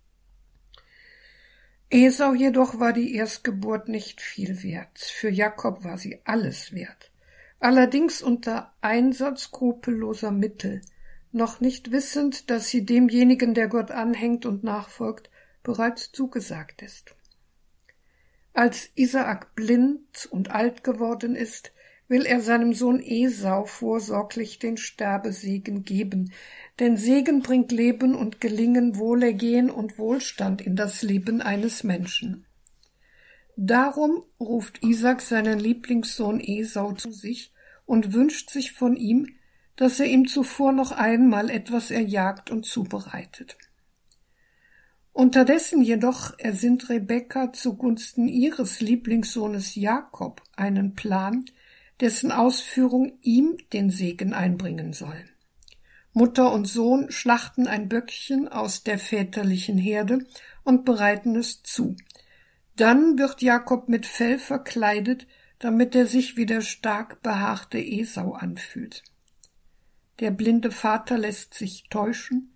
[1.90, 7.11] Esau jedoch war die Erstgeburt nicht viel wert, für Jakob war sie alles wert,
[7.59, 10.83] allerdings unter Einsatz skrupelloser Mittel,
[11.33, 15.31] noch nicht wissend, dass sie demjenigen, der Gott anhängt und nachfolgt,
[15.62, 17.14] bereits zugesagt ist.
[18.53, 21.73] Als Isaak blind und alt geworden ist,
[22.09, 26.33] will er seinem Sohn Esau vorsorglich den Sterbesegen geben,
[26.81, 32.46] denn Segen bringt Leben und Gelingen, Wohlergehen und Wohlstand in das Leben eines Menschen.
[33.57, 37.53] Darum ruft Isaac seinen Lieblingssohn Esau zu sich
[37.87, 39.29] und wünscht sich von ihm,
[39.77, 43.57] dass er ihm zuvor noch einmal etwas erjagt und zubereitet.
[45.20, 51.44] Unterdessen jedoch ersinnt Rebekka zugunsten ihres Lieblingssohnes Jakob einen Plan,
[52.00, 55.26] dessen Ausführung ihm den Segen einbringen soll.
[56.14, 60.26] Mutter und Sohn schlachten ein Böckchen aus der väterlichen Herde
[60.64, 61.96] und bereiten es zu.
[62.76, 65.26] Dann wird Jakob mit Fell verkleidet,
[65.59, 69.02] damit er sich wie der stark behaarte Esau anfühlt.
[70.20, 72.50] Der blinde Vater lässt sich täuschen,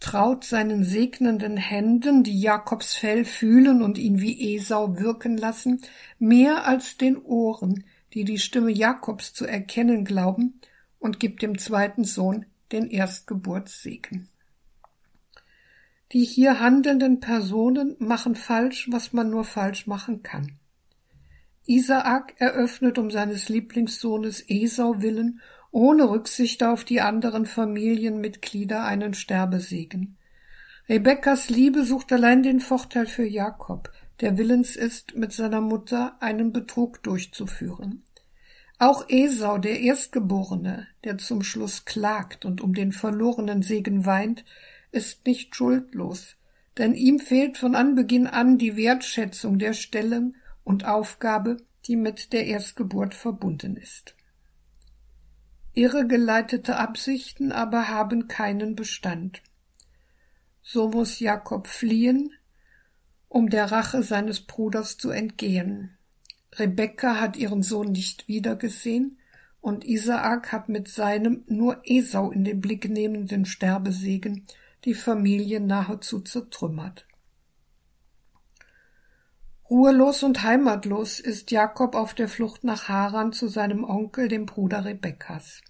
[0.00, 5.80] traut seinen segnenden Händen, die Jakobs Fell fühlen und ihn wie Esau wirken lassen,
[6.18, 7.84] mehr als den Ohren,
[8.14, 10.60] die die Stimme Jakobs zu erkennen glauben,
[10.98, 14.28] und gibt dem zweiten Sohn den Erstgeburtssegen.
[16.12, 20.58] Die hier handelnden Personen machen falsch, was man nur falsch machen kann.
[21.66, 30.16] Isaak eröffnet um seines Lieblingssohnes Esau willen ohne Rücksicht auf die anderen Familienmitglieder einen Sterbesegen.
[30.88, 36.52] Rebekkas Liebe sucht allein den Vorteil für Jakob, der willens ist, mit seiner Mutter einen
[36.52, 38.02] Betrug durchzuführen.
[38.78, 44.44] Auch Esau, der Erstgeborene, der zum Schluss klagt und um den verlorenen Segen weint,
[44.92, 46.36] ist nicht schuldlos,
[46.78, 52.46] denn ihm fehlt von Anbeginn an die Wertschätzung der Stellung und Aufgabe, die mit der
[52.46, 54.14] Erstgeburt verbunden ist.
[55.78, 59.44] Irregeleitete Absichten aber haben keinen Bestand.
[60.60, 62.32] So muss Jakob fliehen,
[63.28, 65.96] um der Rache seines Bruders zu entgehen.
[66.56, 69.20] Rebekka hat ihren Sohn nicht wiedergesehen,
[69.60, 74.48] und Isaak hat mit seinem nur Esau in den Blick nehmenden Sterbesegen
[74.84, 77.06] die Familie nahezu zertrümmert.
[79.70, 84.84] Ruhelos und heimatlos ist Jakob auf der Flucht nach Haran zu seinem Onkel, dem Bruder
[84.84, 85.60] Rebekkas.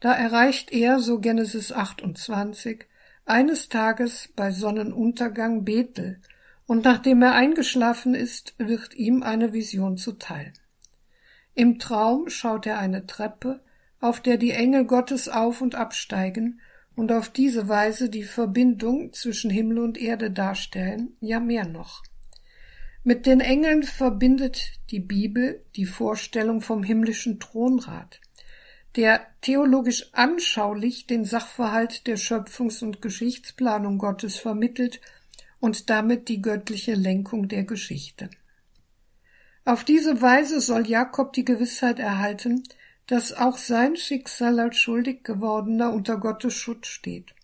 [0.00, 2.86] Da erreicht er, so Genesis 28,
[3.24, 6.20] eines Tages bei Sonnenuntergang Bethel,
[6.66, 10.52] und nachdem er eingeschlafen ist, wird ihm eine Vision zuteil.
[11.54, 13.60] Im Traum schaut er eine Treppe,
[14.00, 16.60] auf der die Engel Gottes auf und absteigen
[16.96, 22.02] und auf diese Weise die Verbindung zwischen Himmel und Erde darstellen, ja mehr noch.
[23.04, 28.20] Mit den Engeln verbindet die Bibel die Vorstellung vom himmlischen Thronrat,
[28.96, 35.00] der theologisch anschaulich den Sachverhalt der Schöpfungs- und Geschichtsplanung Gottes vermittelt
[35.60, 38.30] und damit die göttliche Lenkung der Geschichte.
[39.64, 42.62] Auf diese Weise soll Jakob die Gewissheit erhalten,
[43.06, 47.34] dass auch sein Schicksal als schuldig gewordener unter Gottes Schutz steht.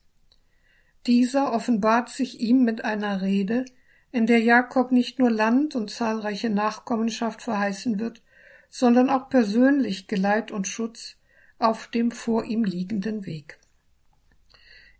[1.06, 3.64] Dieser offenbart sich ihm mit einer Rede,
[4.12, 8.22] in der Jakob nicht nur Land und zahlreiche Nachkommenschaft verheißen wird,
[8.70, 11.16] sondern auch persönlich Geleit und Schutz
[11.62, 13.58] auf dem vor ihm liegenden Weg.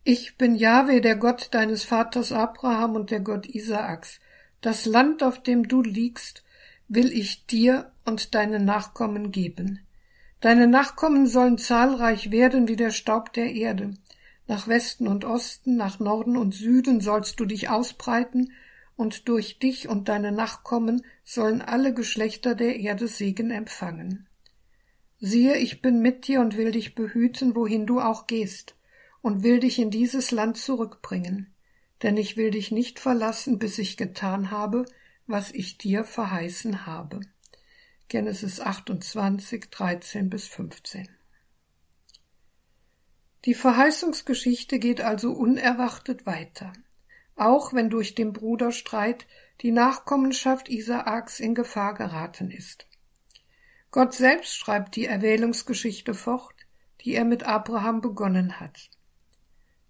[0.05, 4.20] Ich bin Jahwe, der Gott deines Vaters Abraham und der Gott Isaaks.
[4.61, 6.42] Das Land, auf dem du liegst,
[6.88, 9.81] will ich dir und deinen Nachkommen geben.
[10.40, 13.94] Deine Nachkommen sollen zahlreich werden wie der Staub der Erde.
[14.48, 18.53] Nach Westen und Osten, nach Norden und Süden sollst du dich ausbreiten,
[18.96, 24.29] und durch dich und deine Nachkommen sollen alle Geschlechter der Erde Segen empfangen.
[25.24, 28.74] Siehe, ich bin mit dir und will dich behüten, wohin du auch gehst
[29.20, 31.54] und will dich in dieses Land zurückbringen,
[32.02, 34.85] denn ich will dich nicht verlassen, bis ich getan habe,
[35.28, 37.20] was ich dir verheißen habe.
[38.08, 41.08] Genesis 28, 13 bis 15.
[43.44, 46.72] Die Verheißungsgeschichte geht also unerwartet weiter,
[47.37, 49.28] auch wenn durch den Bruderstreit
[49.61, 52.88] die Nachkommenschaft Isaaks in Gefahr geraten ist.
[53.92, 56.55] Gott selbst schreibt die Erwählungsgeschichte fort,
[57.02, 58.88] die er mit Abraham begonnen hat.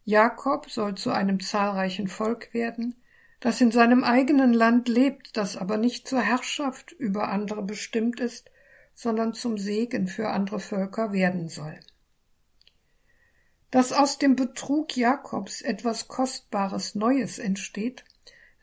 [0.05, 2.97] Jakob soll zu einem zahlreichen Volk werden,
[3.39, 8.51] das in seinem eigenen Land lebt, das aber nicht zur Herrschaft über andere bestimmt ist,
[8.93, 11.79] sondern zum Segen für andere Völker werden soll.
[13.71, 18.05] Dass aus dem Betrug Jakobs etwas Kostbares Neues entsteht,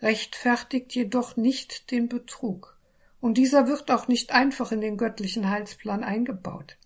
[0.02, 2.79] rechtfertigt jedoch nicht den Betrug,
[3.22, 6.78] und dieser wird auch nicht einfach in den göttlichen Heilsplan eingebaut.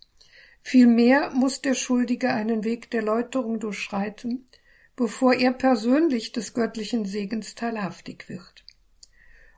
[0.62, 4.48] Vielmehr muss der Schuldige einen Weg der Läuterung durchschreiten,
[4.96, 8.63] bevor er persönlich des göttlichen Segens teilhaftig wird.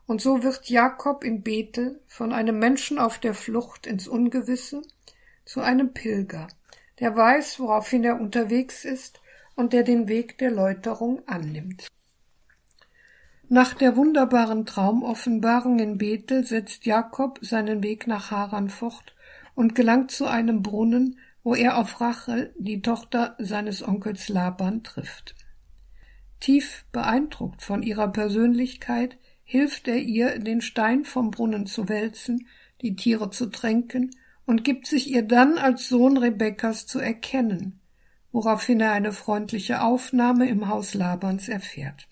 [0.08, 4.82] Und so wird Jakob in Bethel von einem Menschen auf der Flucht ins Ungewisse
[5.46, 6.48] zu einem Pilger,
[7.00, 9.22] der weiß, woraufhin er unterwegs ist
[9.56, 11.88] und der den Weg der Läuterung annimmt.
[13.48, 19.16] Nach der wunderbaren Traumoffenbarung in Bethel setzt Jakob seinen Weg nach Haran fort
[19.54, 25.36] und gelangt zu einem Brunnen, wo er auf Rachel, die Tochter seines Onkels Laban, trifft.
[26.40, 32.48] Tief beeindruckt von ihrer Persönlichkeit hilft er ihr, den Stein vom Brunnen zu wälzen,
[32.82, 34.10] die Tiere zu tränken
[34.48, 37.80] und gibt sich ihr dann als Sohn Rebekkas zu erkennen,
[38.32, 42.08] woraufhin er eine freundliche Aufnahme im Haus Labans erfährt.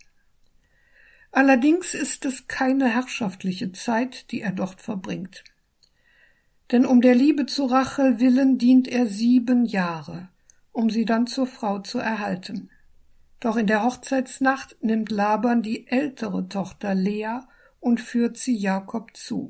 [1.36, 5.44] Allerdings ist es keine herrschaftliche Zeit, die er dort verbringt.
[6.72, 10.30] Denn um der Liebe zu Rachel willen dient er sieben Jahre,
[10.72, 12.70] um sie dann zur Frau zu erhalten.
[13.40, 17.40] Doch in der Hochzeitsnacht nimmt Laban die ältere Tochter Lea
[17.80, 19.50] und führt sie Jakob zu.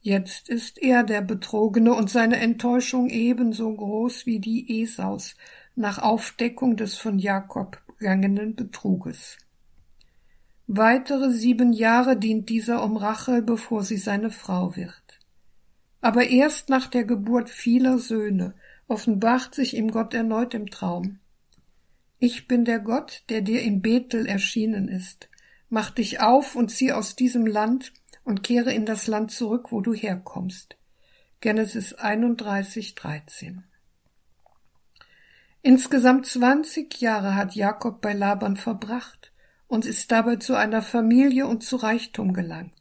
[0.00, 5.34] Jetzt ist er der Betrogene und seine Enttäuschung ebenso groß wie die Esaus
[5.74, 9.36] nach Aufdeckung des von Jakob begangenen Betruges.
[10.72, 15.18] Weitere sieben Jahre dient dieser um Rachel, bevor sie seine Frau wird.
[16.00, 18.54] Aber erst nach der Geburt vieler Söhne
[18.86, 21.18] offenbart sich ihm Gott erneut im Traum.
[22.20, 25.28] Ich bin der Gott, der dir in Bethel erschienen ist.
[25.70, 29.80] Mach dich auf und zieh aus diesem Land und kehre in das Land zurück, wo
[29.80, 30.76] du herkommst.
[31.40, 33.64] Genesis 31, 13.
[35.62, 39.29] Insgesamt zwanzig Jahre hat Jakob bei Laban verbracht
[39.70, 42.74] und ist dabei zu einer Familie und zu Reichtum gelangt.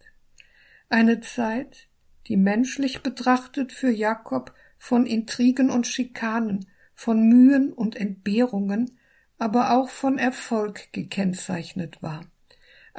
[0.90, 1.88] Eine Zeit,
[2.28, 9.00] die menschlich betrachtet für Jakob von Intrigen und Schikanen, von Mühen und Entbehrungen,
[9.38, 12.26] aber auch von Erfolg gekennzeichnet war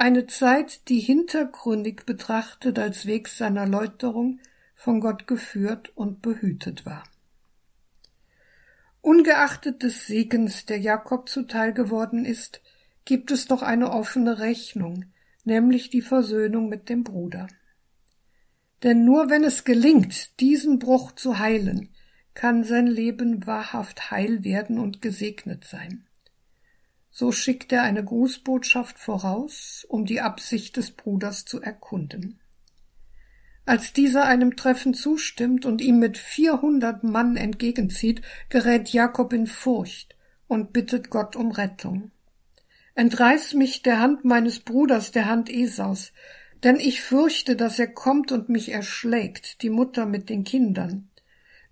[0.01, 4.39] eine Zeit, die hintergründig betrachtet als Weg seiner Läuterung
[4.73, 7.03] von Gott geführt und behütet war.
[9.01, 12.61] Ungeachtet des Segens, der Jakob zuteil geworden ist,
[13.05, 15.05] gibt es doch eine offene Rechnung,
[15.43, 17.47] nämlich die Versöhnung mit dem Bruder.
[18.83, 21.89] Denn nur wenn es gelingt, diesen Bruch zu heilen,
[22.33, 26.07] kann sein Leben wahrhaft heil werden und gesegnet sein.
[27.09, 32.39] So schickt er eine Grußbotschaft voraus, um die Absicht des Bruders zu erkunden.
[33.65, 40.15] Als dieser einem Treffen zustimmt und ihm mit vierhundert Mann entgegenzieht, gerät Jakob in Furcht
[40.47, 42.11] und bittet Gott um Rettung.
[42.95, 46.11] Entreiß mich der Hand meines Bruders, der Hand Esaus,
[46.63, 51.09] denn ich fürchte, dass er kommt und mich erschlägt, die Mutter mit den Kindern.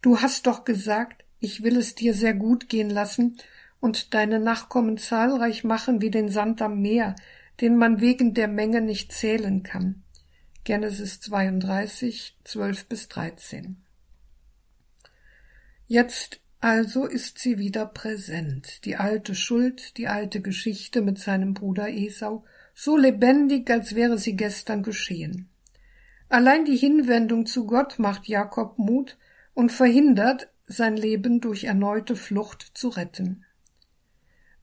[0.02, 3.38] Du hast doch gesagt, ich will es dir sehr gut gehen lassen,
[3.80, 7.16] und deine Nachkommen zahlreich machen wie den Sand am Meer,
[7.62, 10.04] den man wegen der Menge nicht zählen kann.
[10.64, 13.84] Genesis 32, 12 bis 13.
[15.88, 21.90] Jetzt also ist sie wieder präsent, die alte Schuld, die alte Geschichte mit seinem Bruder
[21.90, 22.44] Esau,
[22.74, 25.50] so lebendig, als wäre sie gestern geschehen.
[26.28, 29.18] Allein die Hinwendung zu Gott macht Jakob Mut
[29.54, 33.46] und verhindert, sein Leben durch erneute Flucht zu retten.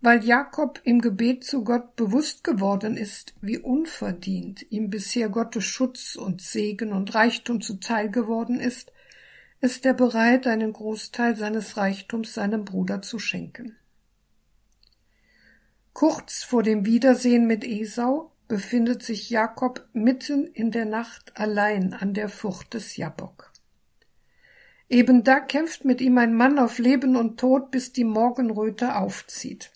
[0.01, 6.15] Weil Jakob im Gebet zu Gott bewusst geworden ist, wie unverdient ihm bisher Gottes Schutz
[6.15, 8.93] und Segen und Reichtum zuteil geworden ist,
[9.61, 13.77] ist er bereit, einen Großteil seines Reichtums seinem Bruder zu schenken.
[15.93, 22.13] Kurz vor dem Wiedersehen mit Esau befindet sich Jakob mitten in der Nacht allein an
[22.13, 23.53] der Furcht des Jabok.
[24.89, 29.73] Eben da kämpft mit ihm ein Mann auf Leben und Tod, bis die Morgenröte aufzieht.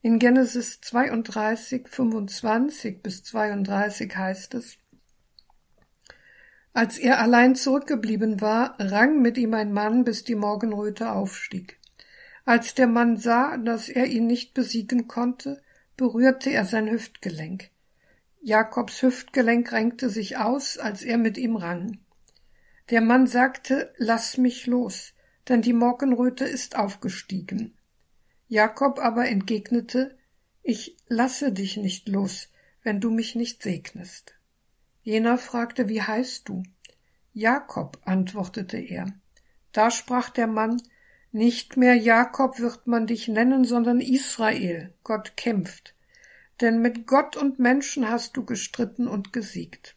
[0.00, 4.78] In Genesis 32, 25 bis 32 heißt es,
[6.74, 11.78] als er allein zurückgeblieben war, rang mit ihm ein Mann, bis die Morgenröte aufstieg.
[12.44, 15.62] Als der Mann sah, dass er ihn nicht besiegen konnte,
[15.96, 17.70] berührte er sein Hüftgelenk.
[18.42, 22.00] Jakobs Hüftgelenk renkte sich aus, als er mit ihm rang.
[22.90, 25.14] Der Mann sagte, Lass mich los,
[25.48, 27.74] denn die Morgenröte ist aufgestiegen.
[28.48, 30.18] Jakob aber entgegnete,
[30.62, 32.48] ich lasse dich nicht los,
[32.82, 34.34] wenn du mich nicht segnest.
[35.04, 36.62] Jener fragte, wie heißt du?
[37.34, 39.12] Jakob, antwortete er.
[39.70, 40.80] Da sprach der Mann,
[41.30, 44.94] Nicht mehr Jakob wird man dich nennen, sondern Israel.
[45.04, 45.94] Gott kämpft.
[46.62, 49.94] Denn mit Gott und Menschen hast du gestritten und gesiegt.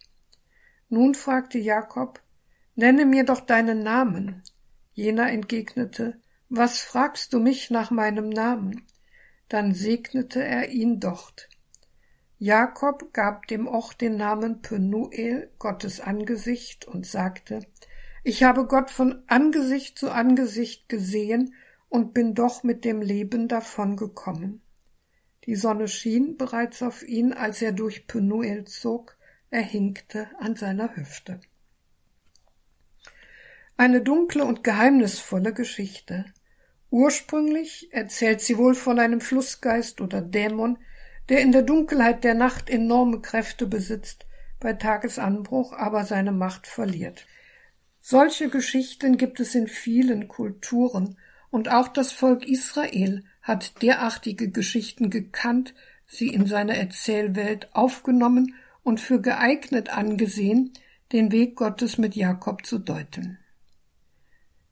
[0.90, 2.22] Nun fragte Jakob,
[2.76, 4.44] nenne mir doch deinen Namen.
[4.94, 8.84] Jener entgegnete, was fragst du mich nach meinem Namen?
[9.48, 11.48] Dann segnete er ihn dort.
[12.40, 17.62] Jakob gab dem Ort den Namen Penuel, Gottes Angesicht, und sagte,
[18.24, 21.56] ich habe Gott von Angesicht zu Angesicht gesehen
[21.90, 24.62] und bin doch mit dem Leben davongekommen.
[25.46, 29.18] Die Sonne schien bereits auf ihn, als er durch Penuel zog,
[29.50, 31.40] er hinkte an seiner Hüfte.
[33.78, 36.26] Eine dunkle und geheimnisvolle Geschichte.
[36.90, 40.78] Ursprünglich erzählt sie wohl von einem Flussgeist oder Dämon,
[41.30, 44.26] der in der Dunkelheit der Nacht enorme Kräfte besitzt,
[44.60, 47.26] bei Tagesanbruch aber seine Macht verliert.
[48.02, 51.18] Solche Geschichten gibt es in vielen Kulturen,
[51.50, 55.74] und auch das Volk Israel hat derartige Geschichten gekannt,
[56.06, 60.74] sie in seine Erzählwelt aufgenommen und für geeignet angesehen,
[61.12, 63.40] den Weg Gottes mit Jakob zu deuten.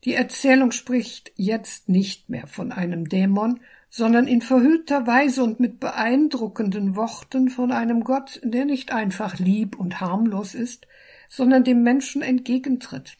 [0.03, 3.61] Die Erzählung spricht jetzt nicht mehr von einem Dämon,
[3.95, 9.79] sondern in verhüllter Weise und mit beeindruckenden Worten von einem Gott, der nicht einfach lieb
[9.79, 10.85] und harmlos ist,
[11.29, 13.15] sondern dem Menschen entgegentritt.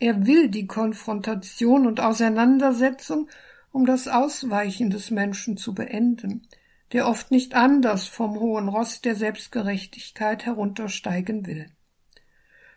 [0.00, 3.28] Er will die Konfrontation und Auseinandersetzung,
[3.70, 6.48] um das Ausweichen des Menschen zu beenden,
[6.92, 11.66] der oft nicht anders vom hohen Ross der Selbstgerechtigkeit heruntersteigen will.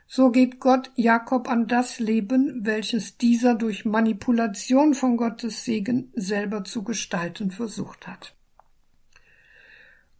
[0.07, 6.63] So geht Gott Jakob an das Leben, welches dieser durch Manipulation von Gottes Segen selber
[6.63, 8.35] zu gestalten versucht hat.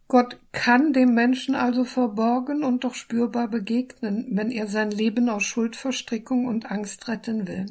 [0.08, 5.44] Gott kann dem Menschen also verborgen und doch spürbar begegnen, wenn er sein Leben aus
[5.44, 7.66] Schuldverstrickung und Angst retten will.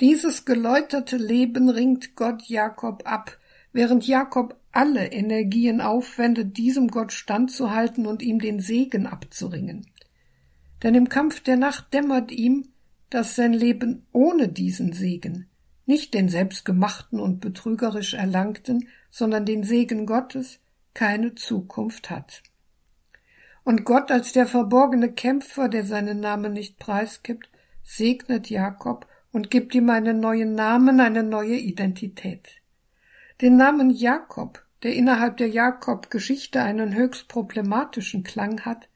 [0.00, 3.38] Dieses geläuterte Leben ringt Gott Jakob ab,
[3.72, 9.86] während Jakob alle Energien aufwendet, diesem Gott standzuhalten und ihm den Segen abzuringen.
[10.82, 12.68] Denn im Kampf der Nacht dämmert ihm,
[13.10, 15.48] dass sein Leben ohne diesen Segen,
[15.86, 20.60] nicht den selbstgemachten und betrügerisch erlangten, sondern den Segen Gottes,
[20.94, 22.42] keine Zukunft hat.
[23.64, 27.50] Und Gott als der verborgene Kämpfer, der seinen Namen nicht preisgibt,
[27.82, 32.60] segnet Jakob und gibt ihm einen neuen Namen, eine neue Identität.
[33.40, 38.88] Den Namen Jakob, der innerhalb der Jakob-Geschichte einen höchst problematischen Klang hat,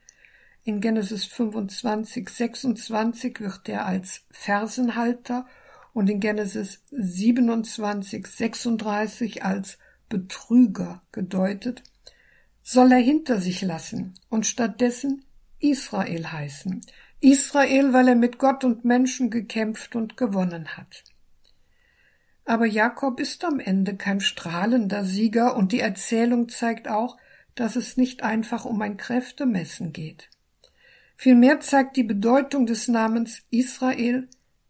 [0.65, 5.47] in Genesis 25, 26 wird er als Fersenhalter
[5.93, 11.83] und in Genesis 27, 36 als Betrüger gedeutet,
[12.63, 15.25] soll er hinter sich lassen und stattdessen
[15.59, 16.81] Israel heißen.
[17.21, 21.05] Israel, weil er mit Gott und Menschen gekämpft und gewonnen hat.
[22.47, 27.17] Aber Jakob ist am Ende kein strahlender Sieger und die Erzählung zeigt auch,
[27.55, 30.29] dass es nicht einfach um ein Kräftemessen geht.
[31.17, 34.29] Vielmehr zeigt die Bedeutung des Namens Israel,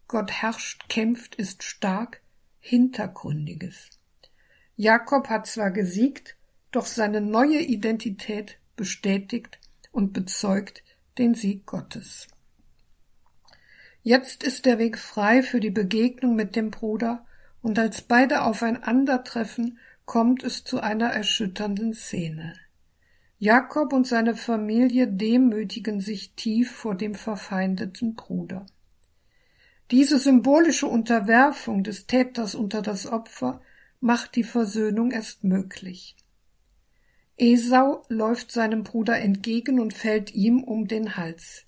[0.08, 2.20] Gott herrscht, kämpft, ist stark,
[2.60, 3.90] Hintergründiges.
[4.76, 6.36] Jakob hat zwar gesiegt,
[6.70, 9.58] doch seine neue Identität bestätigt
[9.92, 10.82] und bezeugt
[11.18, 12.26] den Sieg Gottes.
[14.02, 17.24] Jetzt ist der Weg frei für die Begegnung mit dem Bruder,
[17.62, 22.52] und als beide aufeinandertreffen, kommt es zu einer erschütternden Szene.
[23.44, 28.64] Jakob und seine Familie demütigen sich tief vor dem verfeindeten Bruder.
[29.90, 33.60] Diese symbolische Unterwerfung des Täters unter das Opfer
[34.00, 36.16] macht die Versöhnung erst möglich.
[37.36, 41.66] Esau läuft seinem Bruder entgegen und fällt ihm um den Hals.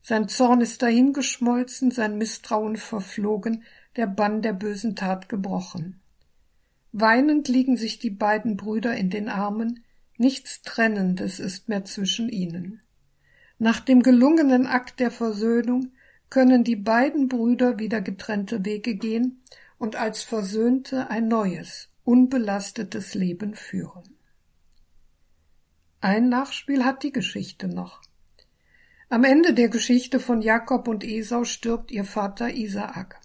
[0.00, 3.64] Sein Zorn ist dahingeschmolzen, sein Misstrauen verflogen,
[3.94, 6.00] der Bann der bösen Tat gebrochen.
[6.92, 9.84] Weinend liegen sich die beiden Brüder in den Armen,
[10.20, 12.80] nichts Trennendes ist mehr zwischen ihnen.
[13.58, 15.92] Nach dem gelungenen Akt der Versöhnung
[16.28, 19.42] können die beiden Brüder wieder getrennte Wege gehen
[19.78, 24.16] und als Versöhnte ein neues, unbelastetes Leben führen.
[26.00, 28.00] Ein Nachspiel hat die Geschichte noch.
[29.08, 33.20] Am Ende der Geschichte von Jakob und Esau stirbt ihr Vater Isaak.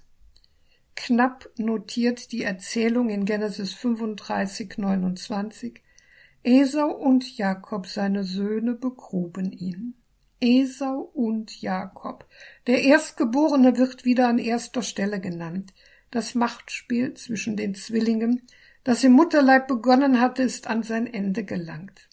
[0.96, 5.82] Knapp notiert die Erzählung in Genesis 35, 29,
[6.48, 9.96] Esau und Jakob, seine Söhne, begruben ihn.
[10.40, 12.28] Esau und Jakob.
[12.68, 15.74] Der Erstgeborene wird wieder an erster Stelle genannt.
[16.12, 18.44] Das Machtspiel zwischen den Zwillingen,
[18.84, 22.10] das im Mutterleib begonnen hatte, ist an sein Ende gelangt.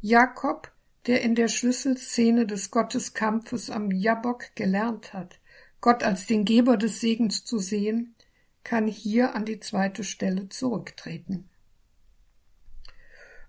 [0.00, 0.70] Jakob,
[1.08, 5.40] der in der Schlüsselszene des Gotteskampfes am Jabbok gelernt hat,
[5.80, 8.14] Gott als den Geber des Segens zu sehen,
[8.62, 11.49] kann hier an die zweite Stelle zurücktreten.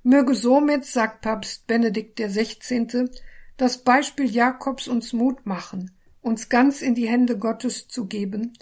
[0.03, 3.09] Möge somit, sagt Papst Benedikt XVI.,
[3.57, 5.91] das Beispiel Jakobs uns Mut machen,
[6.21, 8.53] uns ganz in die Hände Gottes zu geben,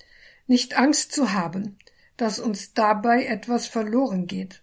[0.47, 1.77] nicht Angst zu haben,
[2.17, 4.61] dass uns dabei etwas verloren geht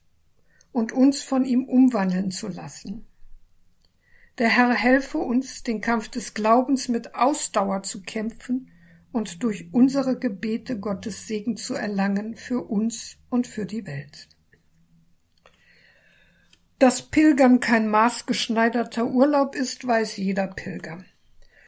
[0.73, 3.07] und uns von ihm umwandeln zu lassen.
[4.37, 8.71] Der Herr helfe uns, den Kampf des Glaubens mit Ausdauer zu kämpfen
[9.13, 14.29] und durch unsere Gebete Gottes Segen zu erlangen für uns und für die Welt.
[16.79, 21.05] Dass Pilgern kein maßgeschneiderter Urlaub ist, weiß jeder Pilger.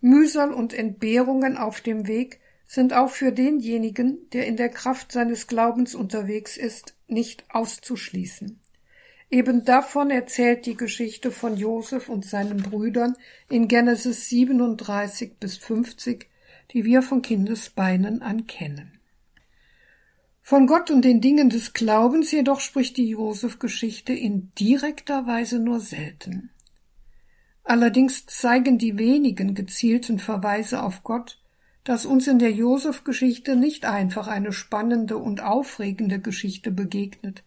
[0.03, 5.47] Mühsal und Entbehrungen auf dem Weg sind auch für denjenigen, der in der Kraft seines
[5.47, 8.61] Glaubens unterwegs ist, nicht auszuschließen.
[9.31, 13.17] Eben davon erzählt die Geschichte von Josef und seinen Brüdern
[13.49, 16.29] in Genesis 37 bis 50,
[16.73, 18.98] die wir von Kindesbeinen an kennen.
[20.49, 25.79] Von Gott und den Dingen des Glaubens jedoch spricht die Josef-Geschichte in direkter Weise nur
[25.79, 26.49] selten.
[27.65, 31.39] Allerdings zeigen die wenigen gezielten Verweise auf Gott,
[31.85, 37.45] dass uns in der Josef-Geschichte nicht einfach eine spannende und aufregende Geschichte begegnet,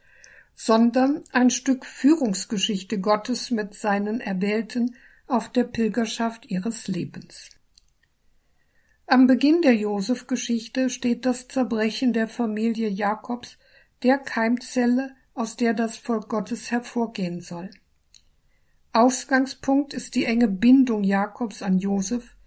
[0.54, 4.94] sondern ein Stück Führungsgeschichte Gottes mit seinen Erwählten
[5.26, 7.50] auf der Pilgerschaft ihres Lebens.
[9.12, 13.58] Am Beginn der Josef-Geschichte steht das Zerbrechen der Familie Jakobs,
[14.04, 17.72] der Keimzelle, aus der das Volk Gottes hervorgehen soll.
[18.94, 22.38] Ausgangspunkt ist die enge Bindung Jakobs an Josef,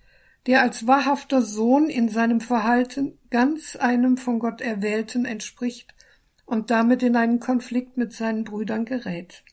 [0.46, 5.94] der als wahrhafter Sohn in seinem Verhalten ganz einem von Gott Erwählten entspricht
[6.46, 9.44] und damit in einen Konflikt mit seinen Brüdern gerät.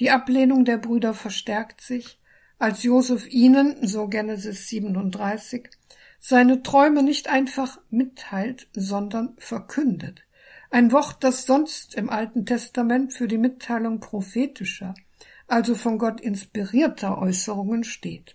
[0.00, 2.18] Die Ablehnung der Brüder verstärkt sich,
[2.64, 5.68] als Josef ihnen, so Genesis 37,
[6.18, 10.22] seine Träume nicht einfach mitteilt, sondern verkündet.
[10.70, 14.94] Ein Wort, das sonst im Alten Testament für die Mitteilung prophetischer,
[15.46, 18.34] also von Gott inspirierter Äußerungen steht.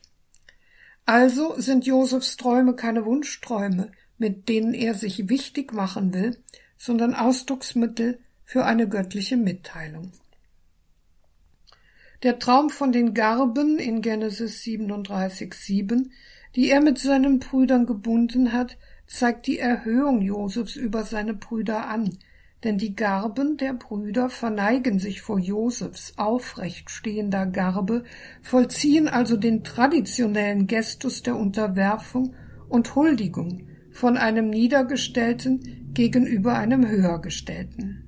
[1.08, 6.38] Also sind Josefs Träume keine Wunschträume, mit denen er sich wichtig machen will,
[6.78, 10.12] sondern Ausdrucksmittel für eine göttliche Mitteilung.
[12.24, 16.10] Der Traum von den Garben in Genesis 37,7
[16.56, 22.18] die er mit seinen Brüdern gebunden hat, zeigt die Erhöhung Josefs über seine Brüder an,
[22.64, 28.04] denn die Garben der Brüder verneigen sich vor Josefs aufrecht stehender Garbe,
[28.42, 32.36] vollziehen also den traditionellen Gestus der Unterwerfung
[32.68, 38.06] und Huldigung von einem Niedergestellten gegenüber einem Höhergestellten.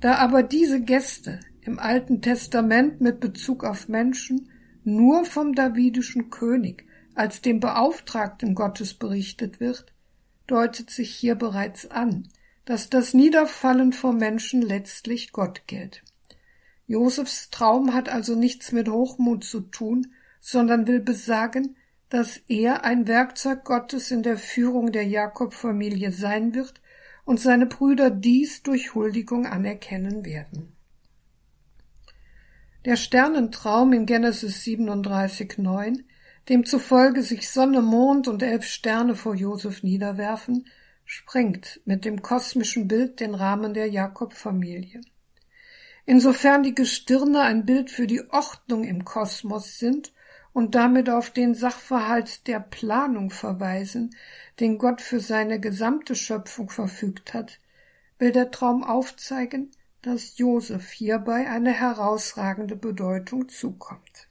[0.00, 4.50] Da aber diese Gäste im Alten Testament mit Bezug auf Menschen
[4.84, 6.84] nur vom davidischen König
[7.14, 9.86] als dem Beauftragten Gottes berichtet wird,
[10.46, 12.28] deutet sich hier bereits an,
[12.64, 16.02] dass das Niederfallen vor Menschen letztlich Gott gilt.
[16.86, 21.76] Josefs Traum hat also nichts mit Hochmut zu tun, sondern will besagen,
[22.08, 26.82] dass er ein Werkzeug Gottes in der Führung der Jakob-Familie sein wird
[27.24, 30.71] und seine Brüder dies durch Huldigung anerkennen werden.
[32.84, 36.02] Der Sternentraum in Genesis 37,9
[36.48, 40.66] demzufolge sich Sonne, Mond und elf Sterne vor Josef niederwerfen,
[41.04, 45.00] sprengt mit dem kosmischen Bild den Rahmen der Jakob-Familie.
[46.06, 50.12] Insofern die Gestirne ein Bild für die Ordnung im Kosmos sind
[50.52, 54.16] und damit auf den Sachverhalt der Planung verweisen,
[54.58, 57.60] den Gott für seine gesamte Schöpfung verfügt hat,
[58.18, 59.70] will der Traum aufzeigen,
[60.02, 64.28] dass Josef hierbei eine herausragende Bedeutung zukommt.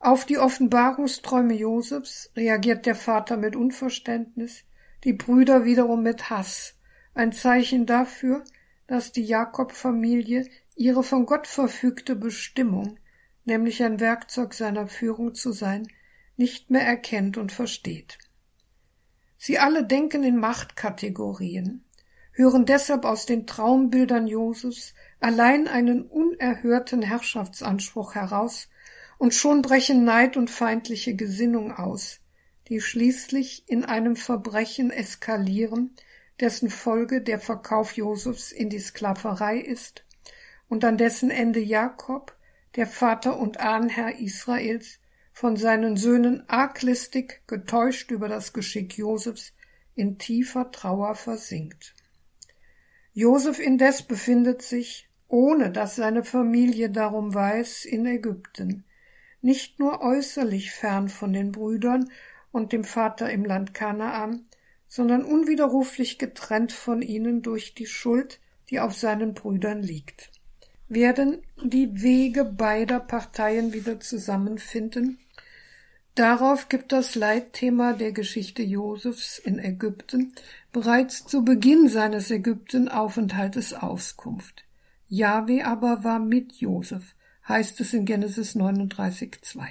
[0.00, 4.64] Auf die Offenbarungsträume Josefs reagiert der Vater mit Unverständnis,
[5.04, 6.74] die Brüder wiederum mit Hass,
[7.14, 8.44] ein Zeichen dafür,
[8.86, 12.98] dass die Jakob-Familie ihre von Gott verfügte Bestimmung,
[13.44, 15.86] nämlich ein Werkzeug seiner Führung zu sein,
[16.36, 18.18] nicht mehr erkennt und versteht.
[19.36, 21.84] Sie alle denken in Machtkategorien,
[22.40, 28.68] hören deshalb aus den Traumbildern Josefs allein einen unerhörten Herrschaftsanspruch heraus
[29.18, 32.20] und schon brechen Neid und feindliche Gesinnung aus,
[32.68, 35.94] die schließlich in einem Verbrechen eskalieren,
[36.40, 40.06] dessen Folge der Verkauf Josefs in die Sklaverei ist
[40.68, 42.34] und an dessen Ende Jakob,
[42.76, 44.98] der Vater und Ahnherr Israels,
[45.32, 49.52] von seinen Söhnen arglistig getäuscht über das Geschick Josefs
[49.94, 51.94] in tiefer Trauer versinkt.
[53.12, 58.84] Josef indes befindet sich, ohne dass seine Familie darum weiß, in Ägypten,
[59.42, 62.10] nicht nur äußerlich fern von den Brüdern
[62.52, 64.46] und dem Vater im Land Kanaan,
[64.88, 68.40] sondern unwiderruflich getrennt von ihnen durch die Schuld,
[68.70, 70.30] die auf seinen Brüdern liegt.
[70.88, 75.18] Werden die Wege beider Parteien wieder zusammenfinden?
[76.16, 80.34] Darauf gibt das Leitthema der Geschichte Josefs in Ägypten
[80.72, 84.64] bereits zu Beginn seines Ägyptenaufenthaltes Auskunft.
[85.08, 87.14] Jahwe aber war mit Josef,
[87.48, 89.62] heißt es in Genesis 39,2.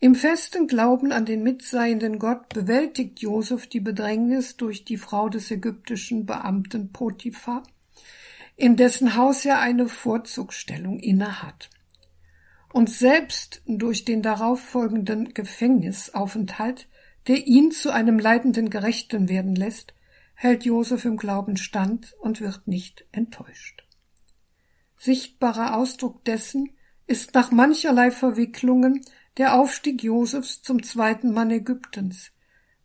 [0.00, 5.50] Im festen Glauben an den mitseienden Gott bewältigt Josef die Bedrängnis durch die Frau des
[5.50, 7.64] ägyptischen Beamten Potiphar,
[8.54, 11.70] in dessen Haus er eine Vorzugsstellung innehat.
[12.72, 16.86] Und selbst durch den darauffolgenden Gefängnisaufenthalt,
[17.28, 19.94] der ihn zu einem leidenden Gerechten werden lässt,
[20.34, 23.84] hält Josef im Glauben stand und wird nicht enttäuscht.
[24.96, 26.70] Sichtbarer Ausdruck dessen
[27.06, 29.04] ist nach mancherlei Verwicklungen
[29.36, 32.32] der Aufstieg Josefs zum zweiten Mann Ägyptens,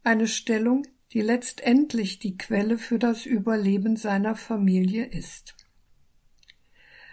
[0.03, 5.55] eine Stellung, die letztendlich die Quelle für das Überleben seiner Familie ist.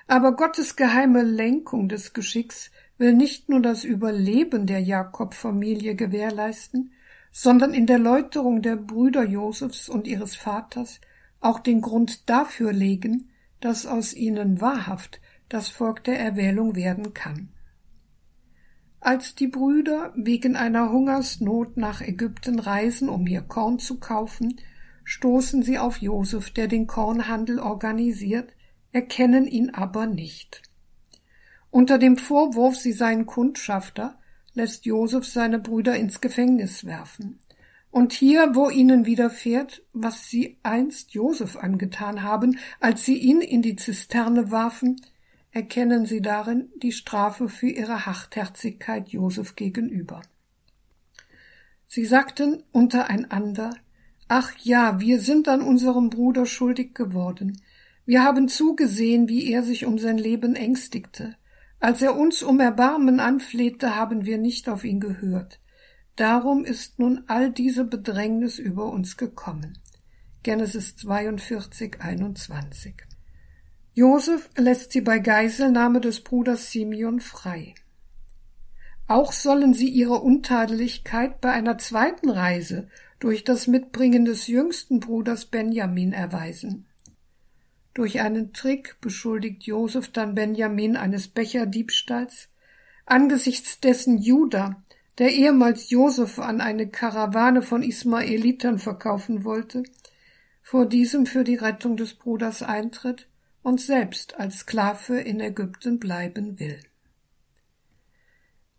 [0.06, 6.92] Aber Gottes geheime Lenkung des Geschicks will nicht nur das Überleben der Jakob-Familie gewährleisten,
[7.30, 11.00] sondern in der Läuterung der Brüder Josefs und ihres Vaters
[11.40, 17.50] auch den Grund dafür legen, dass aus ihnen wahrhaft das Volk der Erwählung werden kann.
[19.00, 24.60] Als die Brüder wegen einer Hungersnot nach Ägypten reisen, um hier Korn zu kaufen,
[25.04, 28.54] stoßen sie auf Josef, der den Kornhandel organisiert,
[28.92, 30.62] erkennen ihn aber nicht.
[31.70, 34.19] Unter dem Vorwurf, sie seien Kundschafter,
[34.60, 37.38] lässt Josef seine Brüder ins Gefängnis werfen.
[37.90, 43.62] Und hier, wo ihnen widerfährt, was sie einst Josef angetan haben, als sie ihn in
[43.62, 45.00] die Zisterne warfen,
[45.50, 50.20] erkennen sie darin die Strafe für ihre Hartherzigkeit Josef gegenüber.
[51.88, 53.74] Sie sagten untereinander,
[54.28, 57.62] Ach ja, wir sind an unserem Bruder schuldig geworden.
[58.04, 61.34] Wir haben zugesehen, wie er sich um sein Leben ängstigte.
[61.80, 65.60] Als er uns um Erbarmen anflehte, haben wir nicht auf ihn gehört.
[66.14, 69.78] Darum ist nun all diese Bedrängnis über uns gekommen.
[70.42, 72.94] Genesis 42, 21.
[73.94, 77.74] Josef lässt sie bei Geiselnahme des Bruders Simeon frei.
[79.08, 85.46] Auch sollen sie ihre Untadeligkeit bei einer zweiten Reise durch das Mitbringen des jüngsten Bruders
[85.46, 86.86] Benjamin erweisen.
[87.94, 92.48] Durch einen Trick beschuldigt Josef dann Benjamin eines Becherdiebstahls,
[93.04, 94.80] angesichts dessen Judah,
[95.18, 99.82] der ehemals Josef an eine Karawane von Ismaelitern verkaufen wollte,
[100.62, 103.26] vor diesem für die Rettung des Bruders eintritt
[103.62, 106.78] und selbst als Sklave in Ägypten bleiben will.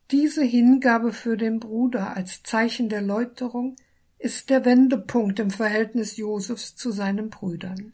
[0.10, 3.76] Diese Hingabe für den Bruder als Zeichen der Läuterung
[4.20, 7.94] ist der Wendepunkt im Verhältnis Josefs zu seinen Brüdern.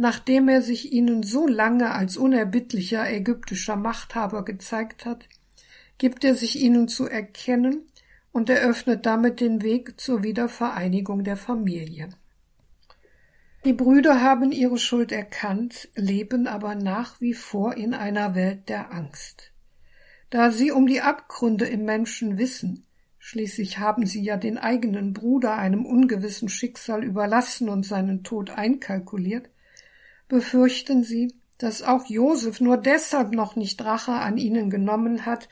[0.00, 5.28] Nachdem er sich ihnen so lange als unerbittlicher ägyptischer Machthaber gezeigt hat,
[5.98, 7.82] gibt er sich ihnen zu erkennen
[8.30, 12.10] und eröffnet damit den Weg zur Wiedervereinigung der Familie.
[13.64, 18.92] Die Brüder haben ihre Schuld erkannt, leben aber nach wie vor in einer Welt der
[18.92, 19.52] Angst.
[20.30, 22.86] Da sie um die Abgründe im Menschen wissen,
[23.18, 29.50] schließlich haben sie ja den eigenen Bruder einem ungewissen Schicksal überlassen und seinen Tod einkalkuliert,
[30.28, 35.48] befürchten sie, dass auch Josef nur deshalb noch nicht Rache an ihnen genommen hat,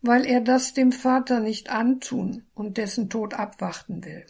[0.00, 4.24] weil er das dem Vater nicht antun und dessen Tod abwarten will.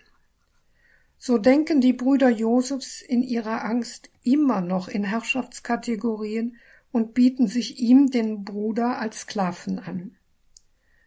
[1.19, 6.57] So denken die Brüder Josefs in ihrer Angst immer noch in Herrschaftskategorien
[6.93, 10.17] und bieten sich ihm, den Bruder, als Sklaven an.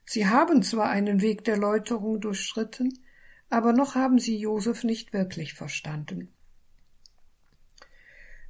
[0.06, 3.00] Sie haben zwar einen Weg der Läuterung durchschritten,
[3.50, 6.30] aber noch haben sie Josef nicht wirklich verstanden.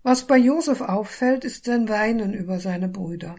[0.02, 3.36] Was bei Josef auffällt, ist sein Weinen über seine Brüder.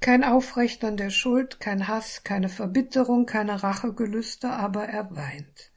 [0.00, 5.72] Kein Aufrechnen der Schuld, kein Hass, keine Verbitterung, keine Rachegelüste, aber er weint.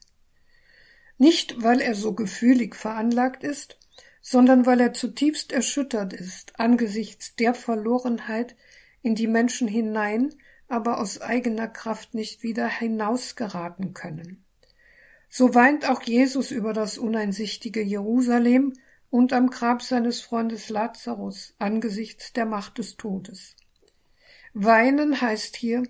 [1.18, 3.78] Nicht, weil er so gefühlig veranlagt ist,
[4.22, 8.56] sondern weil er zutiefst erschüttert ist angesichts der Verlorenheit,
[9.02, 10.34] in die Menschen hinein,
[10.66, 14.44] aber aus eigener Kraft nicht wieder hinausgeraten können.
[15.28, 18.72] So weint auch Jesus über das uneinsichtige Jerusalem
[19.10, 23.56] und am Grab seines Freundes Lazarus angesichts der Macht des Todes.
[24.52, 25.82] Weinen heißt hier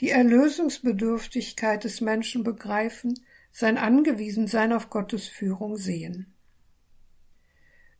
[0.00, 3.18] die Erlösungsbedürftigkeit des Menschen begreifen,
[3.50, 6.34] sein Angewiesensein auf Gottes Führung sehen.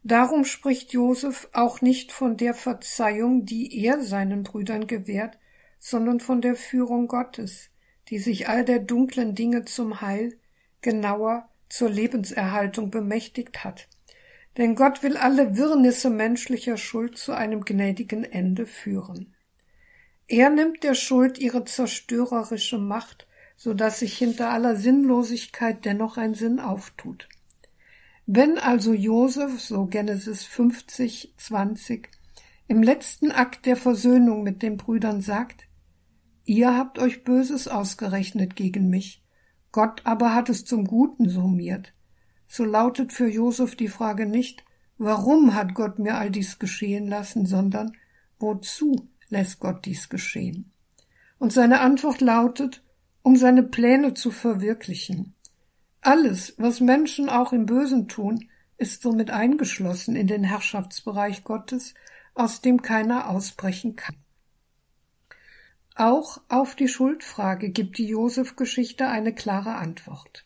[0.02, 5.38] Darum spricht Josef auch nicht von der Verzeihung, die er seinen Brüdern gewährt,
[5.78, 7.70] sondern von der Führung Gottes,
[8.08, 10.38] die sich all der dunklen Dinge zum Heil
[10.80, 13.88] genauer zur Lebenserhaltung bemächtigt hat.
[14.56, 19.34] Denn Gott will alle Wirrnisse menschlicher Schuld zu einem gnädigen Ende führen.
[20.28, 23.26] Er nimmt der Schuld ihre zerstörerische Macht,
[23.56, 27.28] so dass sich hinter aller Sinnlosigkeit dennoch ein Sinn auftut.
[28.26, 32.08] Wenn also Josef, so Genesis 50, 20,
[32.66, 35.68] im letzten Akt der Versöhnung mit den Brüdern sagt,
[36.44, 39.24] Ihr habt euch Böses ausgerechnet gegen mich,
[39.72, 41.92] Gott aber hat es zum Guten summiert.
[42.46, 44.64] So lautet für Josef die Frage nicht,
[44.98, 47.92] warum hat Gott mir all dies geschehen lassen, sondern
[48.38, 50.72] wozu lässt Gott dies geschehen?
[51.38, 52.82] Und seine Antwort lautet,
[53.22, 55.34] um seine Pläne zu verwirklichen.
[56.00, 61.94] Alles, was Menschen auch im Bösen tun, ist somit eingeschlossen in den Herrschaftsbereich Gottes,
[62.34, 64.16] aus dem keiner ausbrechen kann.
[65.96, 70.45] Auch auf die Schuldfrage gibt die Josef-Geschichte eine klare Antwort.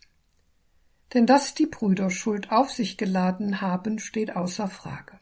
[1.15, 5.19] Denn dass die Brüder Schuld auf sich geladen haben, steht außer Frage.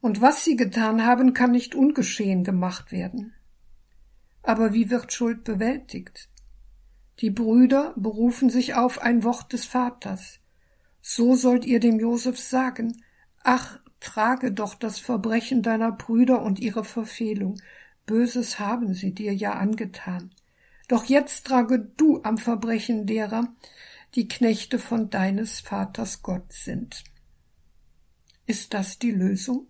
[0.00, 3.34] Und was sie getan haben, kann nicht ungeschehen gemacht werden.
[4.42, 6.28] Aber wie wird Schuld bewältigt?
[7.20, 10.38] Die Brüder berufen sich auf ein Wort des Vaters.
[11.00, 13.02] So sollt ihr dem Josef sagen,
[13.42, 17.60] ach, trage doch das Verbrechen deiner Brüder und ihre Verfehlung,
[18.06, 20.30] Böses haben sie dir ja angetan.
[20.88, 23.48] Doch jetzt trage du am Verbrechen derer,
[24.14, 27.04] die Knechte von deines Vaters Gott sind.
[28.46, 29.66] Ist das die Lösung?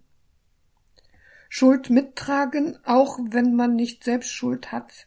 [1.48, 5.06] Schuld mittragen, auch wenn man nicht selbst Schuld hat?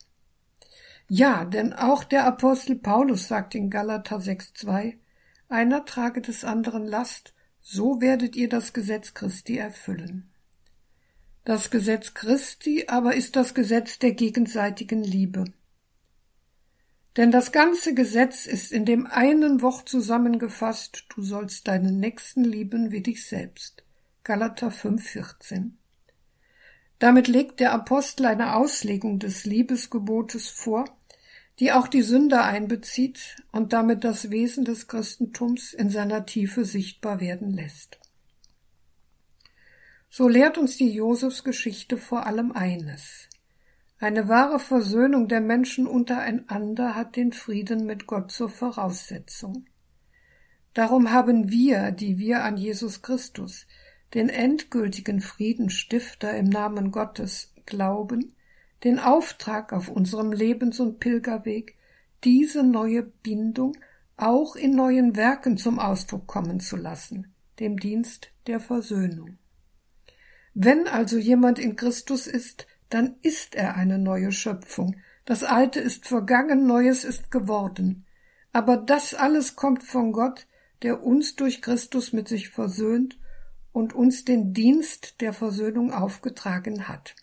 [1.08, 4.98] Ja, denn auch der Apostel Paulus sagt in Galater 6,2,
[5.50, 10.32] einer trage des anderen Last, so werdet ihr das Gesetz Christi erfüllen.
[11.44, 15.46] Das Gesetz Christi aber ist das Gesetz der gegenseitigen Liebe.
[17.18, 22.92] Denn das ganze Gesetz ist in dem einen Wort zusammengefasst, du sollst deinen Nächsten lieben
[22.92, 23.84] wie dich selbst.
[24.24, 25.72] Galater 5,14.
[27.00, 30.86] Damit legt der Apostel eine Auslegung des Liebesgebotes vor,
[31.60, 37.20] die auch die Sünder einbezieht und damit das Wesen des Christentums in seiner Tiefe sichtbar
[37.20, 38.00] werden lässt.
[40.10, 43.28] So lehrt uns die Josefsgeschichte vor allem eines.
[44.02, 49.68] Eine wahre Versöhnung der Menschen untereinander hat den Frieden mit Gott zur Voraussetzung.
[50.74, 53.68] Darum haben wir, die wir an Jesus Christus,
[54.16, 58.34] den endgültigen Friedenstifter im Namen Gottes, glauben,
[58.84, 61.78] den Auftrag auf unserem Lebens- und Pilgerweg,
[62.24, 63.78] diese neue Bindung
[64.18, 69.38] auch in neuen Werken zum Ausdruck kommen zu lassen, dem Dienst der Versöhnung.
[70.56, 74.98] Wenn also jemand in Christus ist, dann ist er eine neue Schöpfung.
[75.26, 78.06] Das Alte ist vergangen, Neues ist geworden.
[78.54, 80.46] Aber das alles kommt von Gott,
[80.82, 83.18] der uns durch Christus mit sich versöhnt
[83.72, 87.16] und uns den Dienst der Versöhnung aufgetragen hat.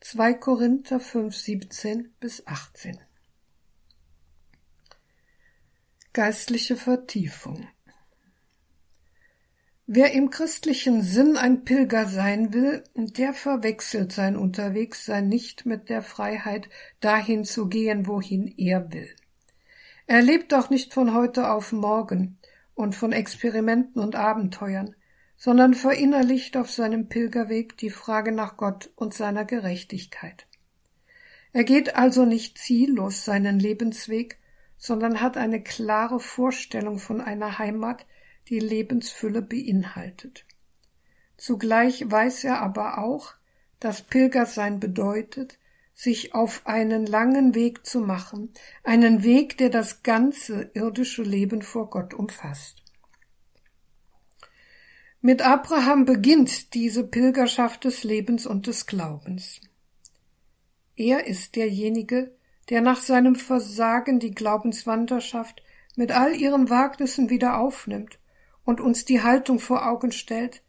[0.00, 2.98] 2 Korinther 5, 17 bis 18
[6.14, 7.68] Geistliche Vertiefung
[9.92, 16.02] Wer im christlichen Sinn ein Pilger sein will, der verwechselt sein Unterwegssein nicht mit der
[16.02, 16.68] Freiheit,
[17.00, 19.08] dahin zu gehen, wohin er will.
[20.06, 22.38] Er lebt auch nicht von heute auf morgen
[22.76, 24.94] und von Experimenten und Abenteuern,
[25.36, 30.46] sondern verinnerlicht auf seinem Pilgerweg die Frage nach Gott und seiner Gerechtigkeit.
[31.52, 34.38] Er geht also nicht ziellos seinen Lebensweg,
[34.76, 38.06] sondern hat eine klare Vorstellung von einer Heimat,
[38.48, 40.44] die Lebensfülle beinhaltet.
[41.40, 43.34] Zugleich weiß er aber auch,
[43.78, 45.58] dass Pilgersein bedeutet,
[45.94, 48.52] sich auf einen langen Weg zu machen,
[48.84, 52.82] einen Weg, der das ganze irdische Leben vor Gott umfasst.
[55.22, 59.60] Mit Abraham beginnt diese Pilgerschaft des Lebens und des Glaubens.
[60.96, 62.34] Er ist derjenige,
[62.68, 65.62] der nach seinem Versagen die Glaubenswanderschaft
[65.96, 68.19] mit all ihren Wagnissen wieder aufnimmt
[68.70, 70.62] und uns die Haltung vor Augen stellt,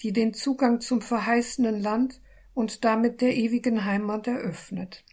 [0.00, 2.18] die den Zugang zum verheißenen Land
[2.54, 5.04] und damit der ewigen Heimat eröffnet.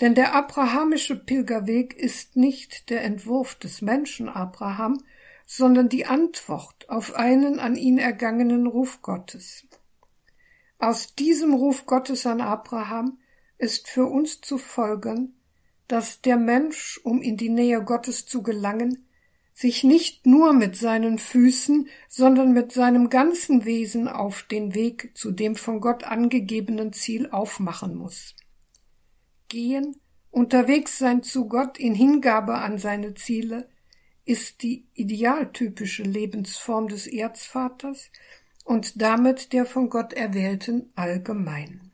[0.00, 5.02] Denn der abrahamische Pilgerweg ist nicht der Entwurf des Menschen Abraham,
[5.44, 9.66] sondern die Antwort auf einen an ihn ergangenen Ruf Gottes.
[10.78, 13.18] Aus diesem Ruf Gottes an Abraham
[13.58, 15.34] ist für uns zu folgern,
[15.88, 19.07] dass der Mensch, um in die Nähe Gottes zu gelangen,
[19.58, 25.32] sich nicht nur mit seinen Füßen, sondern mit seinem ganzen Wesen auf den Weg zu
[25.32, 28.36] dem von Gott angegebenen Ziel aufmachen muss.
[29.48, 29.96] Gehen
[30.30, 33.68] Unterwegs sein zu Gott in Hingabe an seine Ziele
[34.24, 38.12] ist die idealtypische Lebensform des Erzvaters
[38.64, 41.90] und damit der von Gott erwählten allgemein.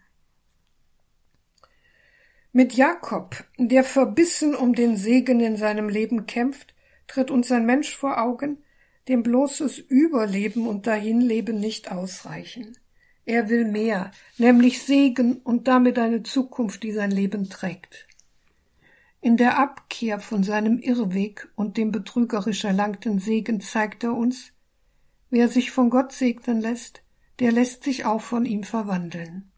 [2.53, 6.74] Mit Jakob, der verbissen um den Segen in seinem Leben kämpft,
[7.07, 8.59] tritt uns ein Mensch vor Augen,
[9.09, 12.77] dem bloßes Überleben und Dahinleben nicht ausreichen.
[13.27, 18.07] Er will mehr, nämlich Segen und damit eine Zukunft, die sein Leben trägt.
[19.21, 24.53] In der Abkehr von seinem Irrweg und dem betrügerisch erlangten Segen zeigt er uns,
[25.31, 27.03] wer sich von Gott segnen lässt,
[27.39, 29.51] der lässt sich auch von ihm verwandeln.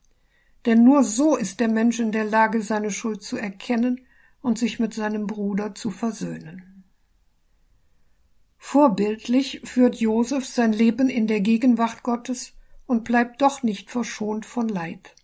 [0.65, 4.07] Denn nur so ist der Mensch in der Lage, seine Schuld zu erkennen
[4.41, 6.76] und sich mit seinem Bruder zu versöhnen.
[8.69, 12.53] Vorbildlich führt Josef sein Leben in der Gegenwart Gottes
[12.85, 15.15] und bleibt doch nicht verschont von Leid.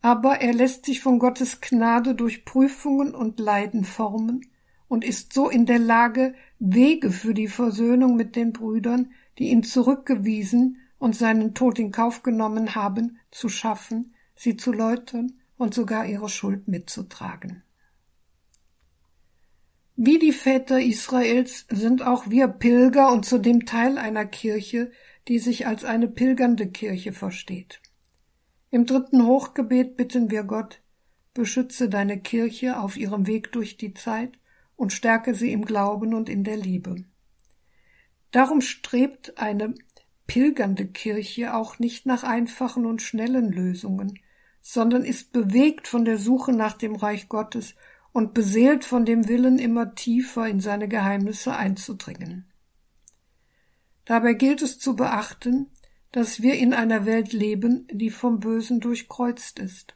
[0.00, 4.46] Aber er lässt sich von Gottes Gnade durch Prüfungen und Leiden formen
[4.88, 9.62] und ist so in der Lage, Wege für die Versöhnung mit den Brüdern, die ihn
[9.62, 16.06] zurückgewiesen und seinen Tod in Kauf genommen haben, zu schaffen, sie zu läutern und sogar
[16.06, 17.62] ihre Schuld mitzutragen.
[20.00, 24.92] Wie die Väter Israels sind auch wir Pilger und zudem Teil einer Kirche,
[25.26, 27.80] die sich als eine pilgernde Kirche versteht.
[28.70, 30.82] Im dritten Hochgebet bitten wir Gott,
[31.34, 34.38] beschütze deine Kirche auf ihrem Weg durch die Zeit
[34.76, 37.04] und stärke sie im Glauben und in der Liebe.
[38.30, 39.74] Darum strebt eine
[40.28, 44.20] pilgernde Kirche auch nicht nach einfachen und schnellen Lösungen,
[44.60, 47.74] sondern ist bewegt von der Suche nach dem Reich Gottes
[48.18, 52.50] und beseelt von dem Willen, immer tiefer in seine Geheimnisse einzudringen.
[54.06, 55.70] Dabei gilt es zu beachten,
[56.10, 59.94] dass wir in einer Welt leben, die vom Bösen durchkreuzt ist,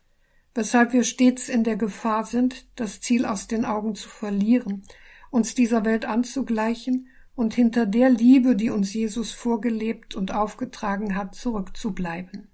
[0.54, 4.84] weshalb wir stets in der Gefahr sind, das Ziel aus den Augen zu verlieren,
[5.32, 11.34] uns dieser Welt anzugleichen und hinter der Liebe, die uns Jesus vorgelebt und aufgetragen hat,
[11.34, 12.51] zurückzubleiben.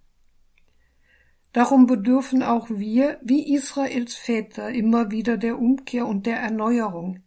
[1.58, 7.24] Darum bedürfen auch wir, wie Israels Väter, immer wieder der Umkehr und der Erneuerung,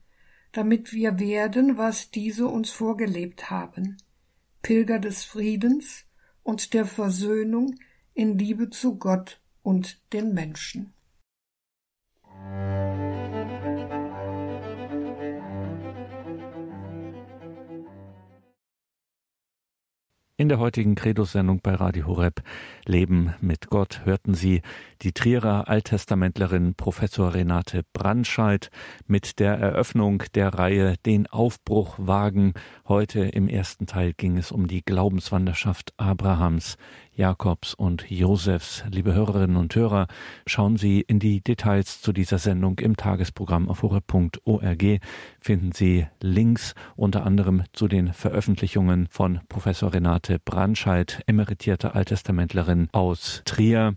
[0.53, 3.97] damit wir werden, was diese uns vorgelebt haben,
[4.61, 6.05] Pilger des Friedens
[6.43, 7.75] und der Versöhnung
[8.13, 10.93] in Liebe zu Gott und den Menschen.
[20.41, 22.41] In der heutigen Credo-Sendung bei Radio Horeb
[22.87, 24.63] Leben mit Gott hörten Sie
[25.03, 28.71] die Trierer Alttestamentlerin Professor Renate Brandscheid
[29.05, 32.53] mit der Eröffnung der Reihe Den Aufbruch wagen.
[32.87, 36.75] Heute im ersten Teil ging es um die Glaubenswanderschaft Abrahams
[37.13, 38.83] Jakobs und Josefs.
[38.89, 40.07] Liebe Hörerinnen und Hörer,
[40.47, 44.99] schauen Sie in die Details zu dieser Sendung im Tagesprogramm auf horeb.org.
[45.43, 53.41] Finden Sie Links unter anderem zu den Veröffentlichungen von Professor Renate Brandscheid, emeritierte Alttestamentlerin aus
[53.43, 53.95] Trier.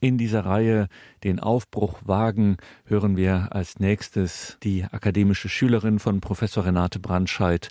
[0.00, 0.88] In dieser Reihe
[1.22, 7.68] Den Aufbruch wagen hören wir als nächstes die akademische Schülerin von Professor Renate Brandscheid,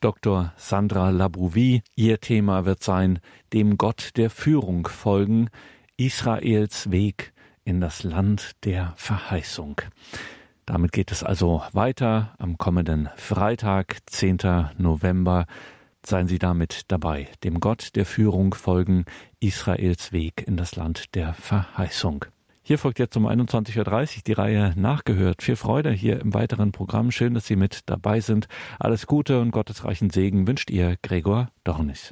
[0.00, 0.52] Dr.
[0.56, 1.82] Sandra Labrouvi.
[1.96, 3.18] Ihr Thema wird sein,
[3.52, 5.48] dem Gott der Führung folgen,
[5.96, 7.32] Israels Weg
[7.64, 9.80] in das Land der Verheißung.
[10.66, 14.38] Damit geht es also weiter am kommenden Freitag, 10.
[14.78, 15.46] November.
[16.04, 19.04] Seien Sie damit dabei, dem Gott der Führung folgen,
[19.40, 22.24] Israels Weg in das Land der Verheißung.
[22.64, 25.42] Hier folgt jetzt um 21.30 Uhr die Reihe Nachgehört.
[25.42, 27.10] Viel Freude hier im weiteren Programm.
[27.10, 28.46] Schön, dass Sie mit dabei sind.
[28.78, 32.10] Alles Gute und gottesreichen Segen wünscht Ihr Gregor Dornis.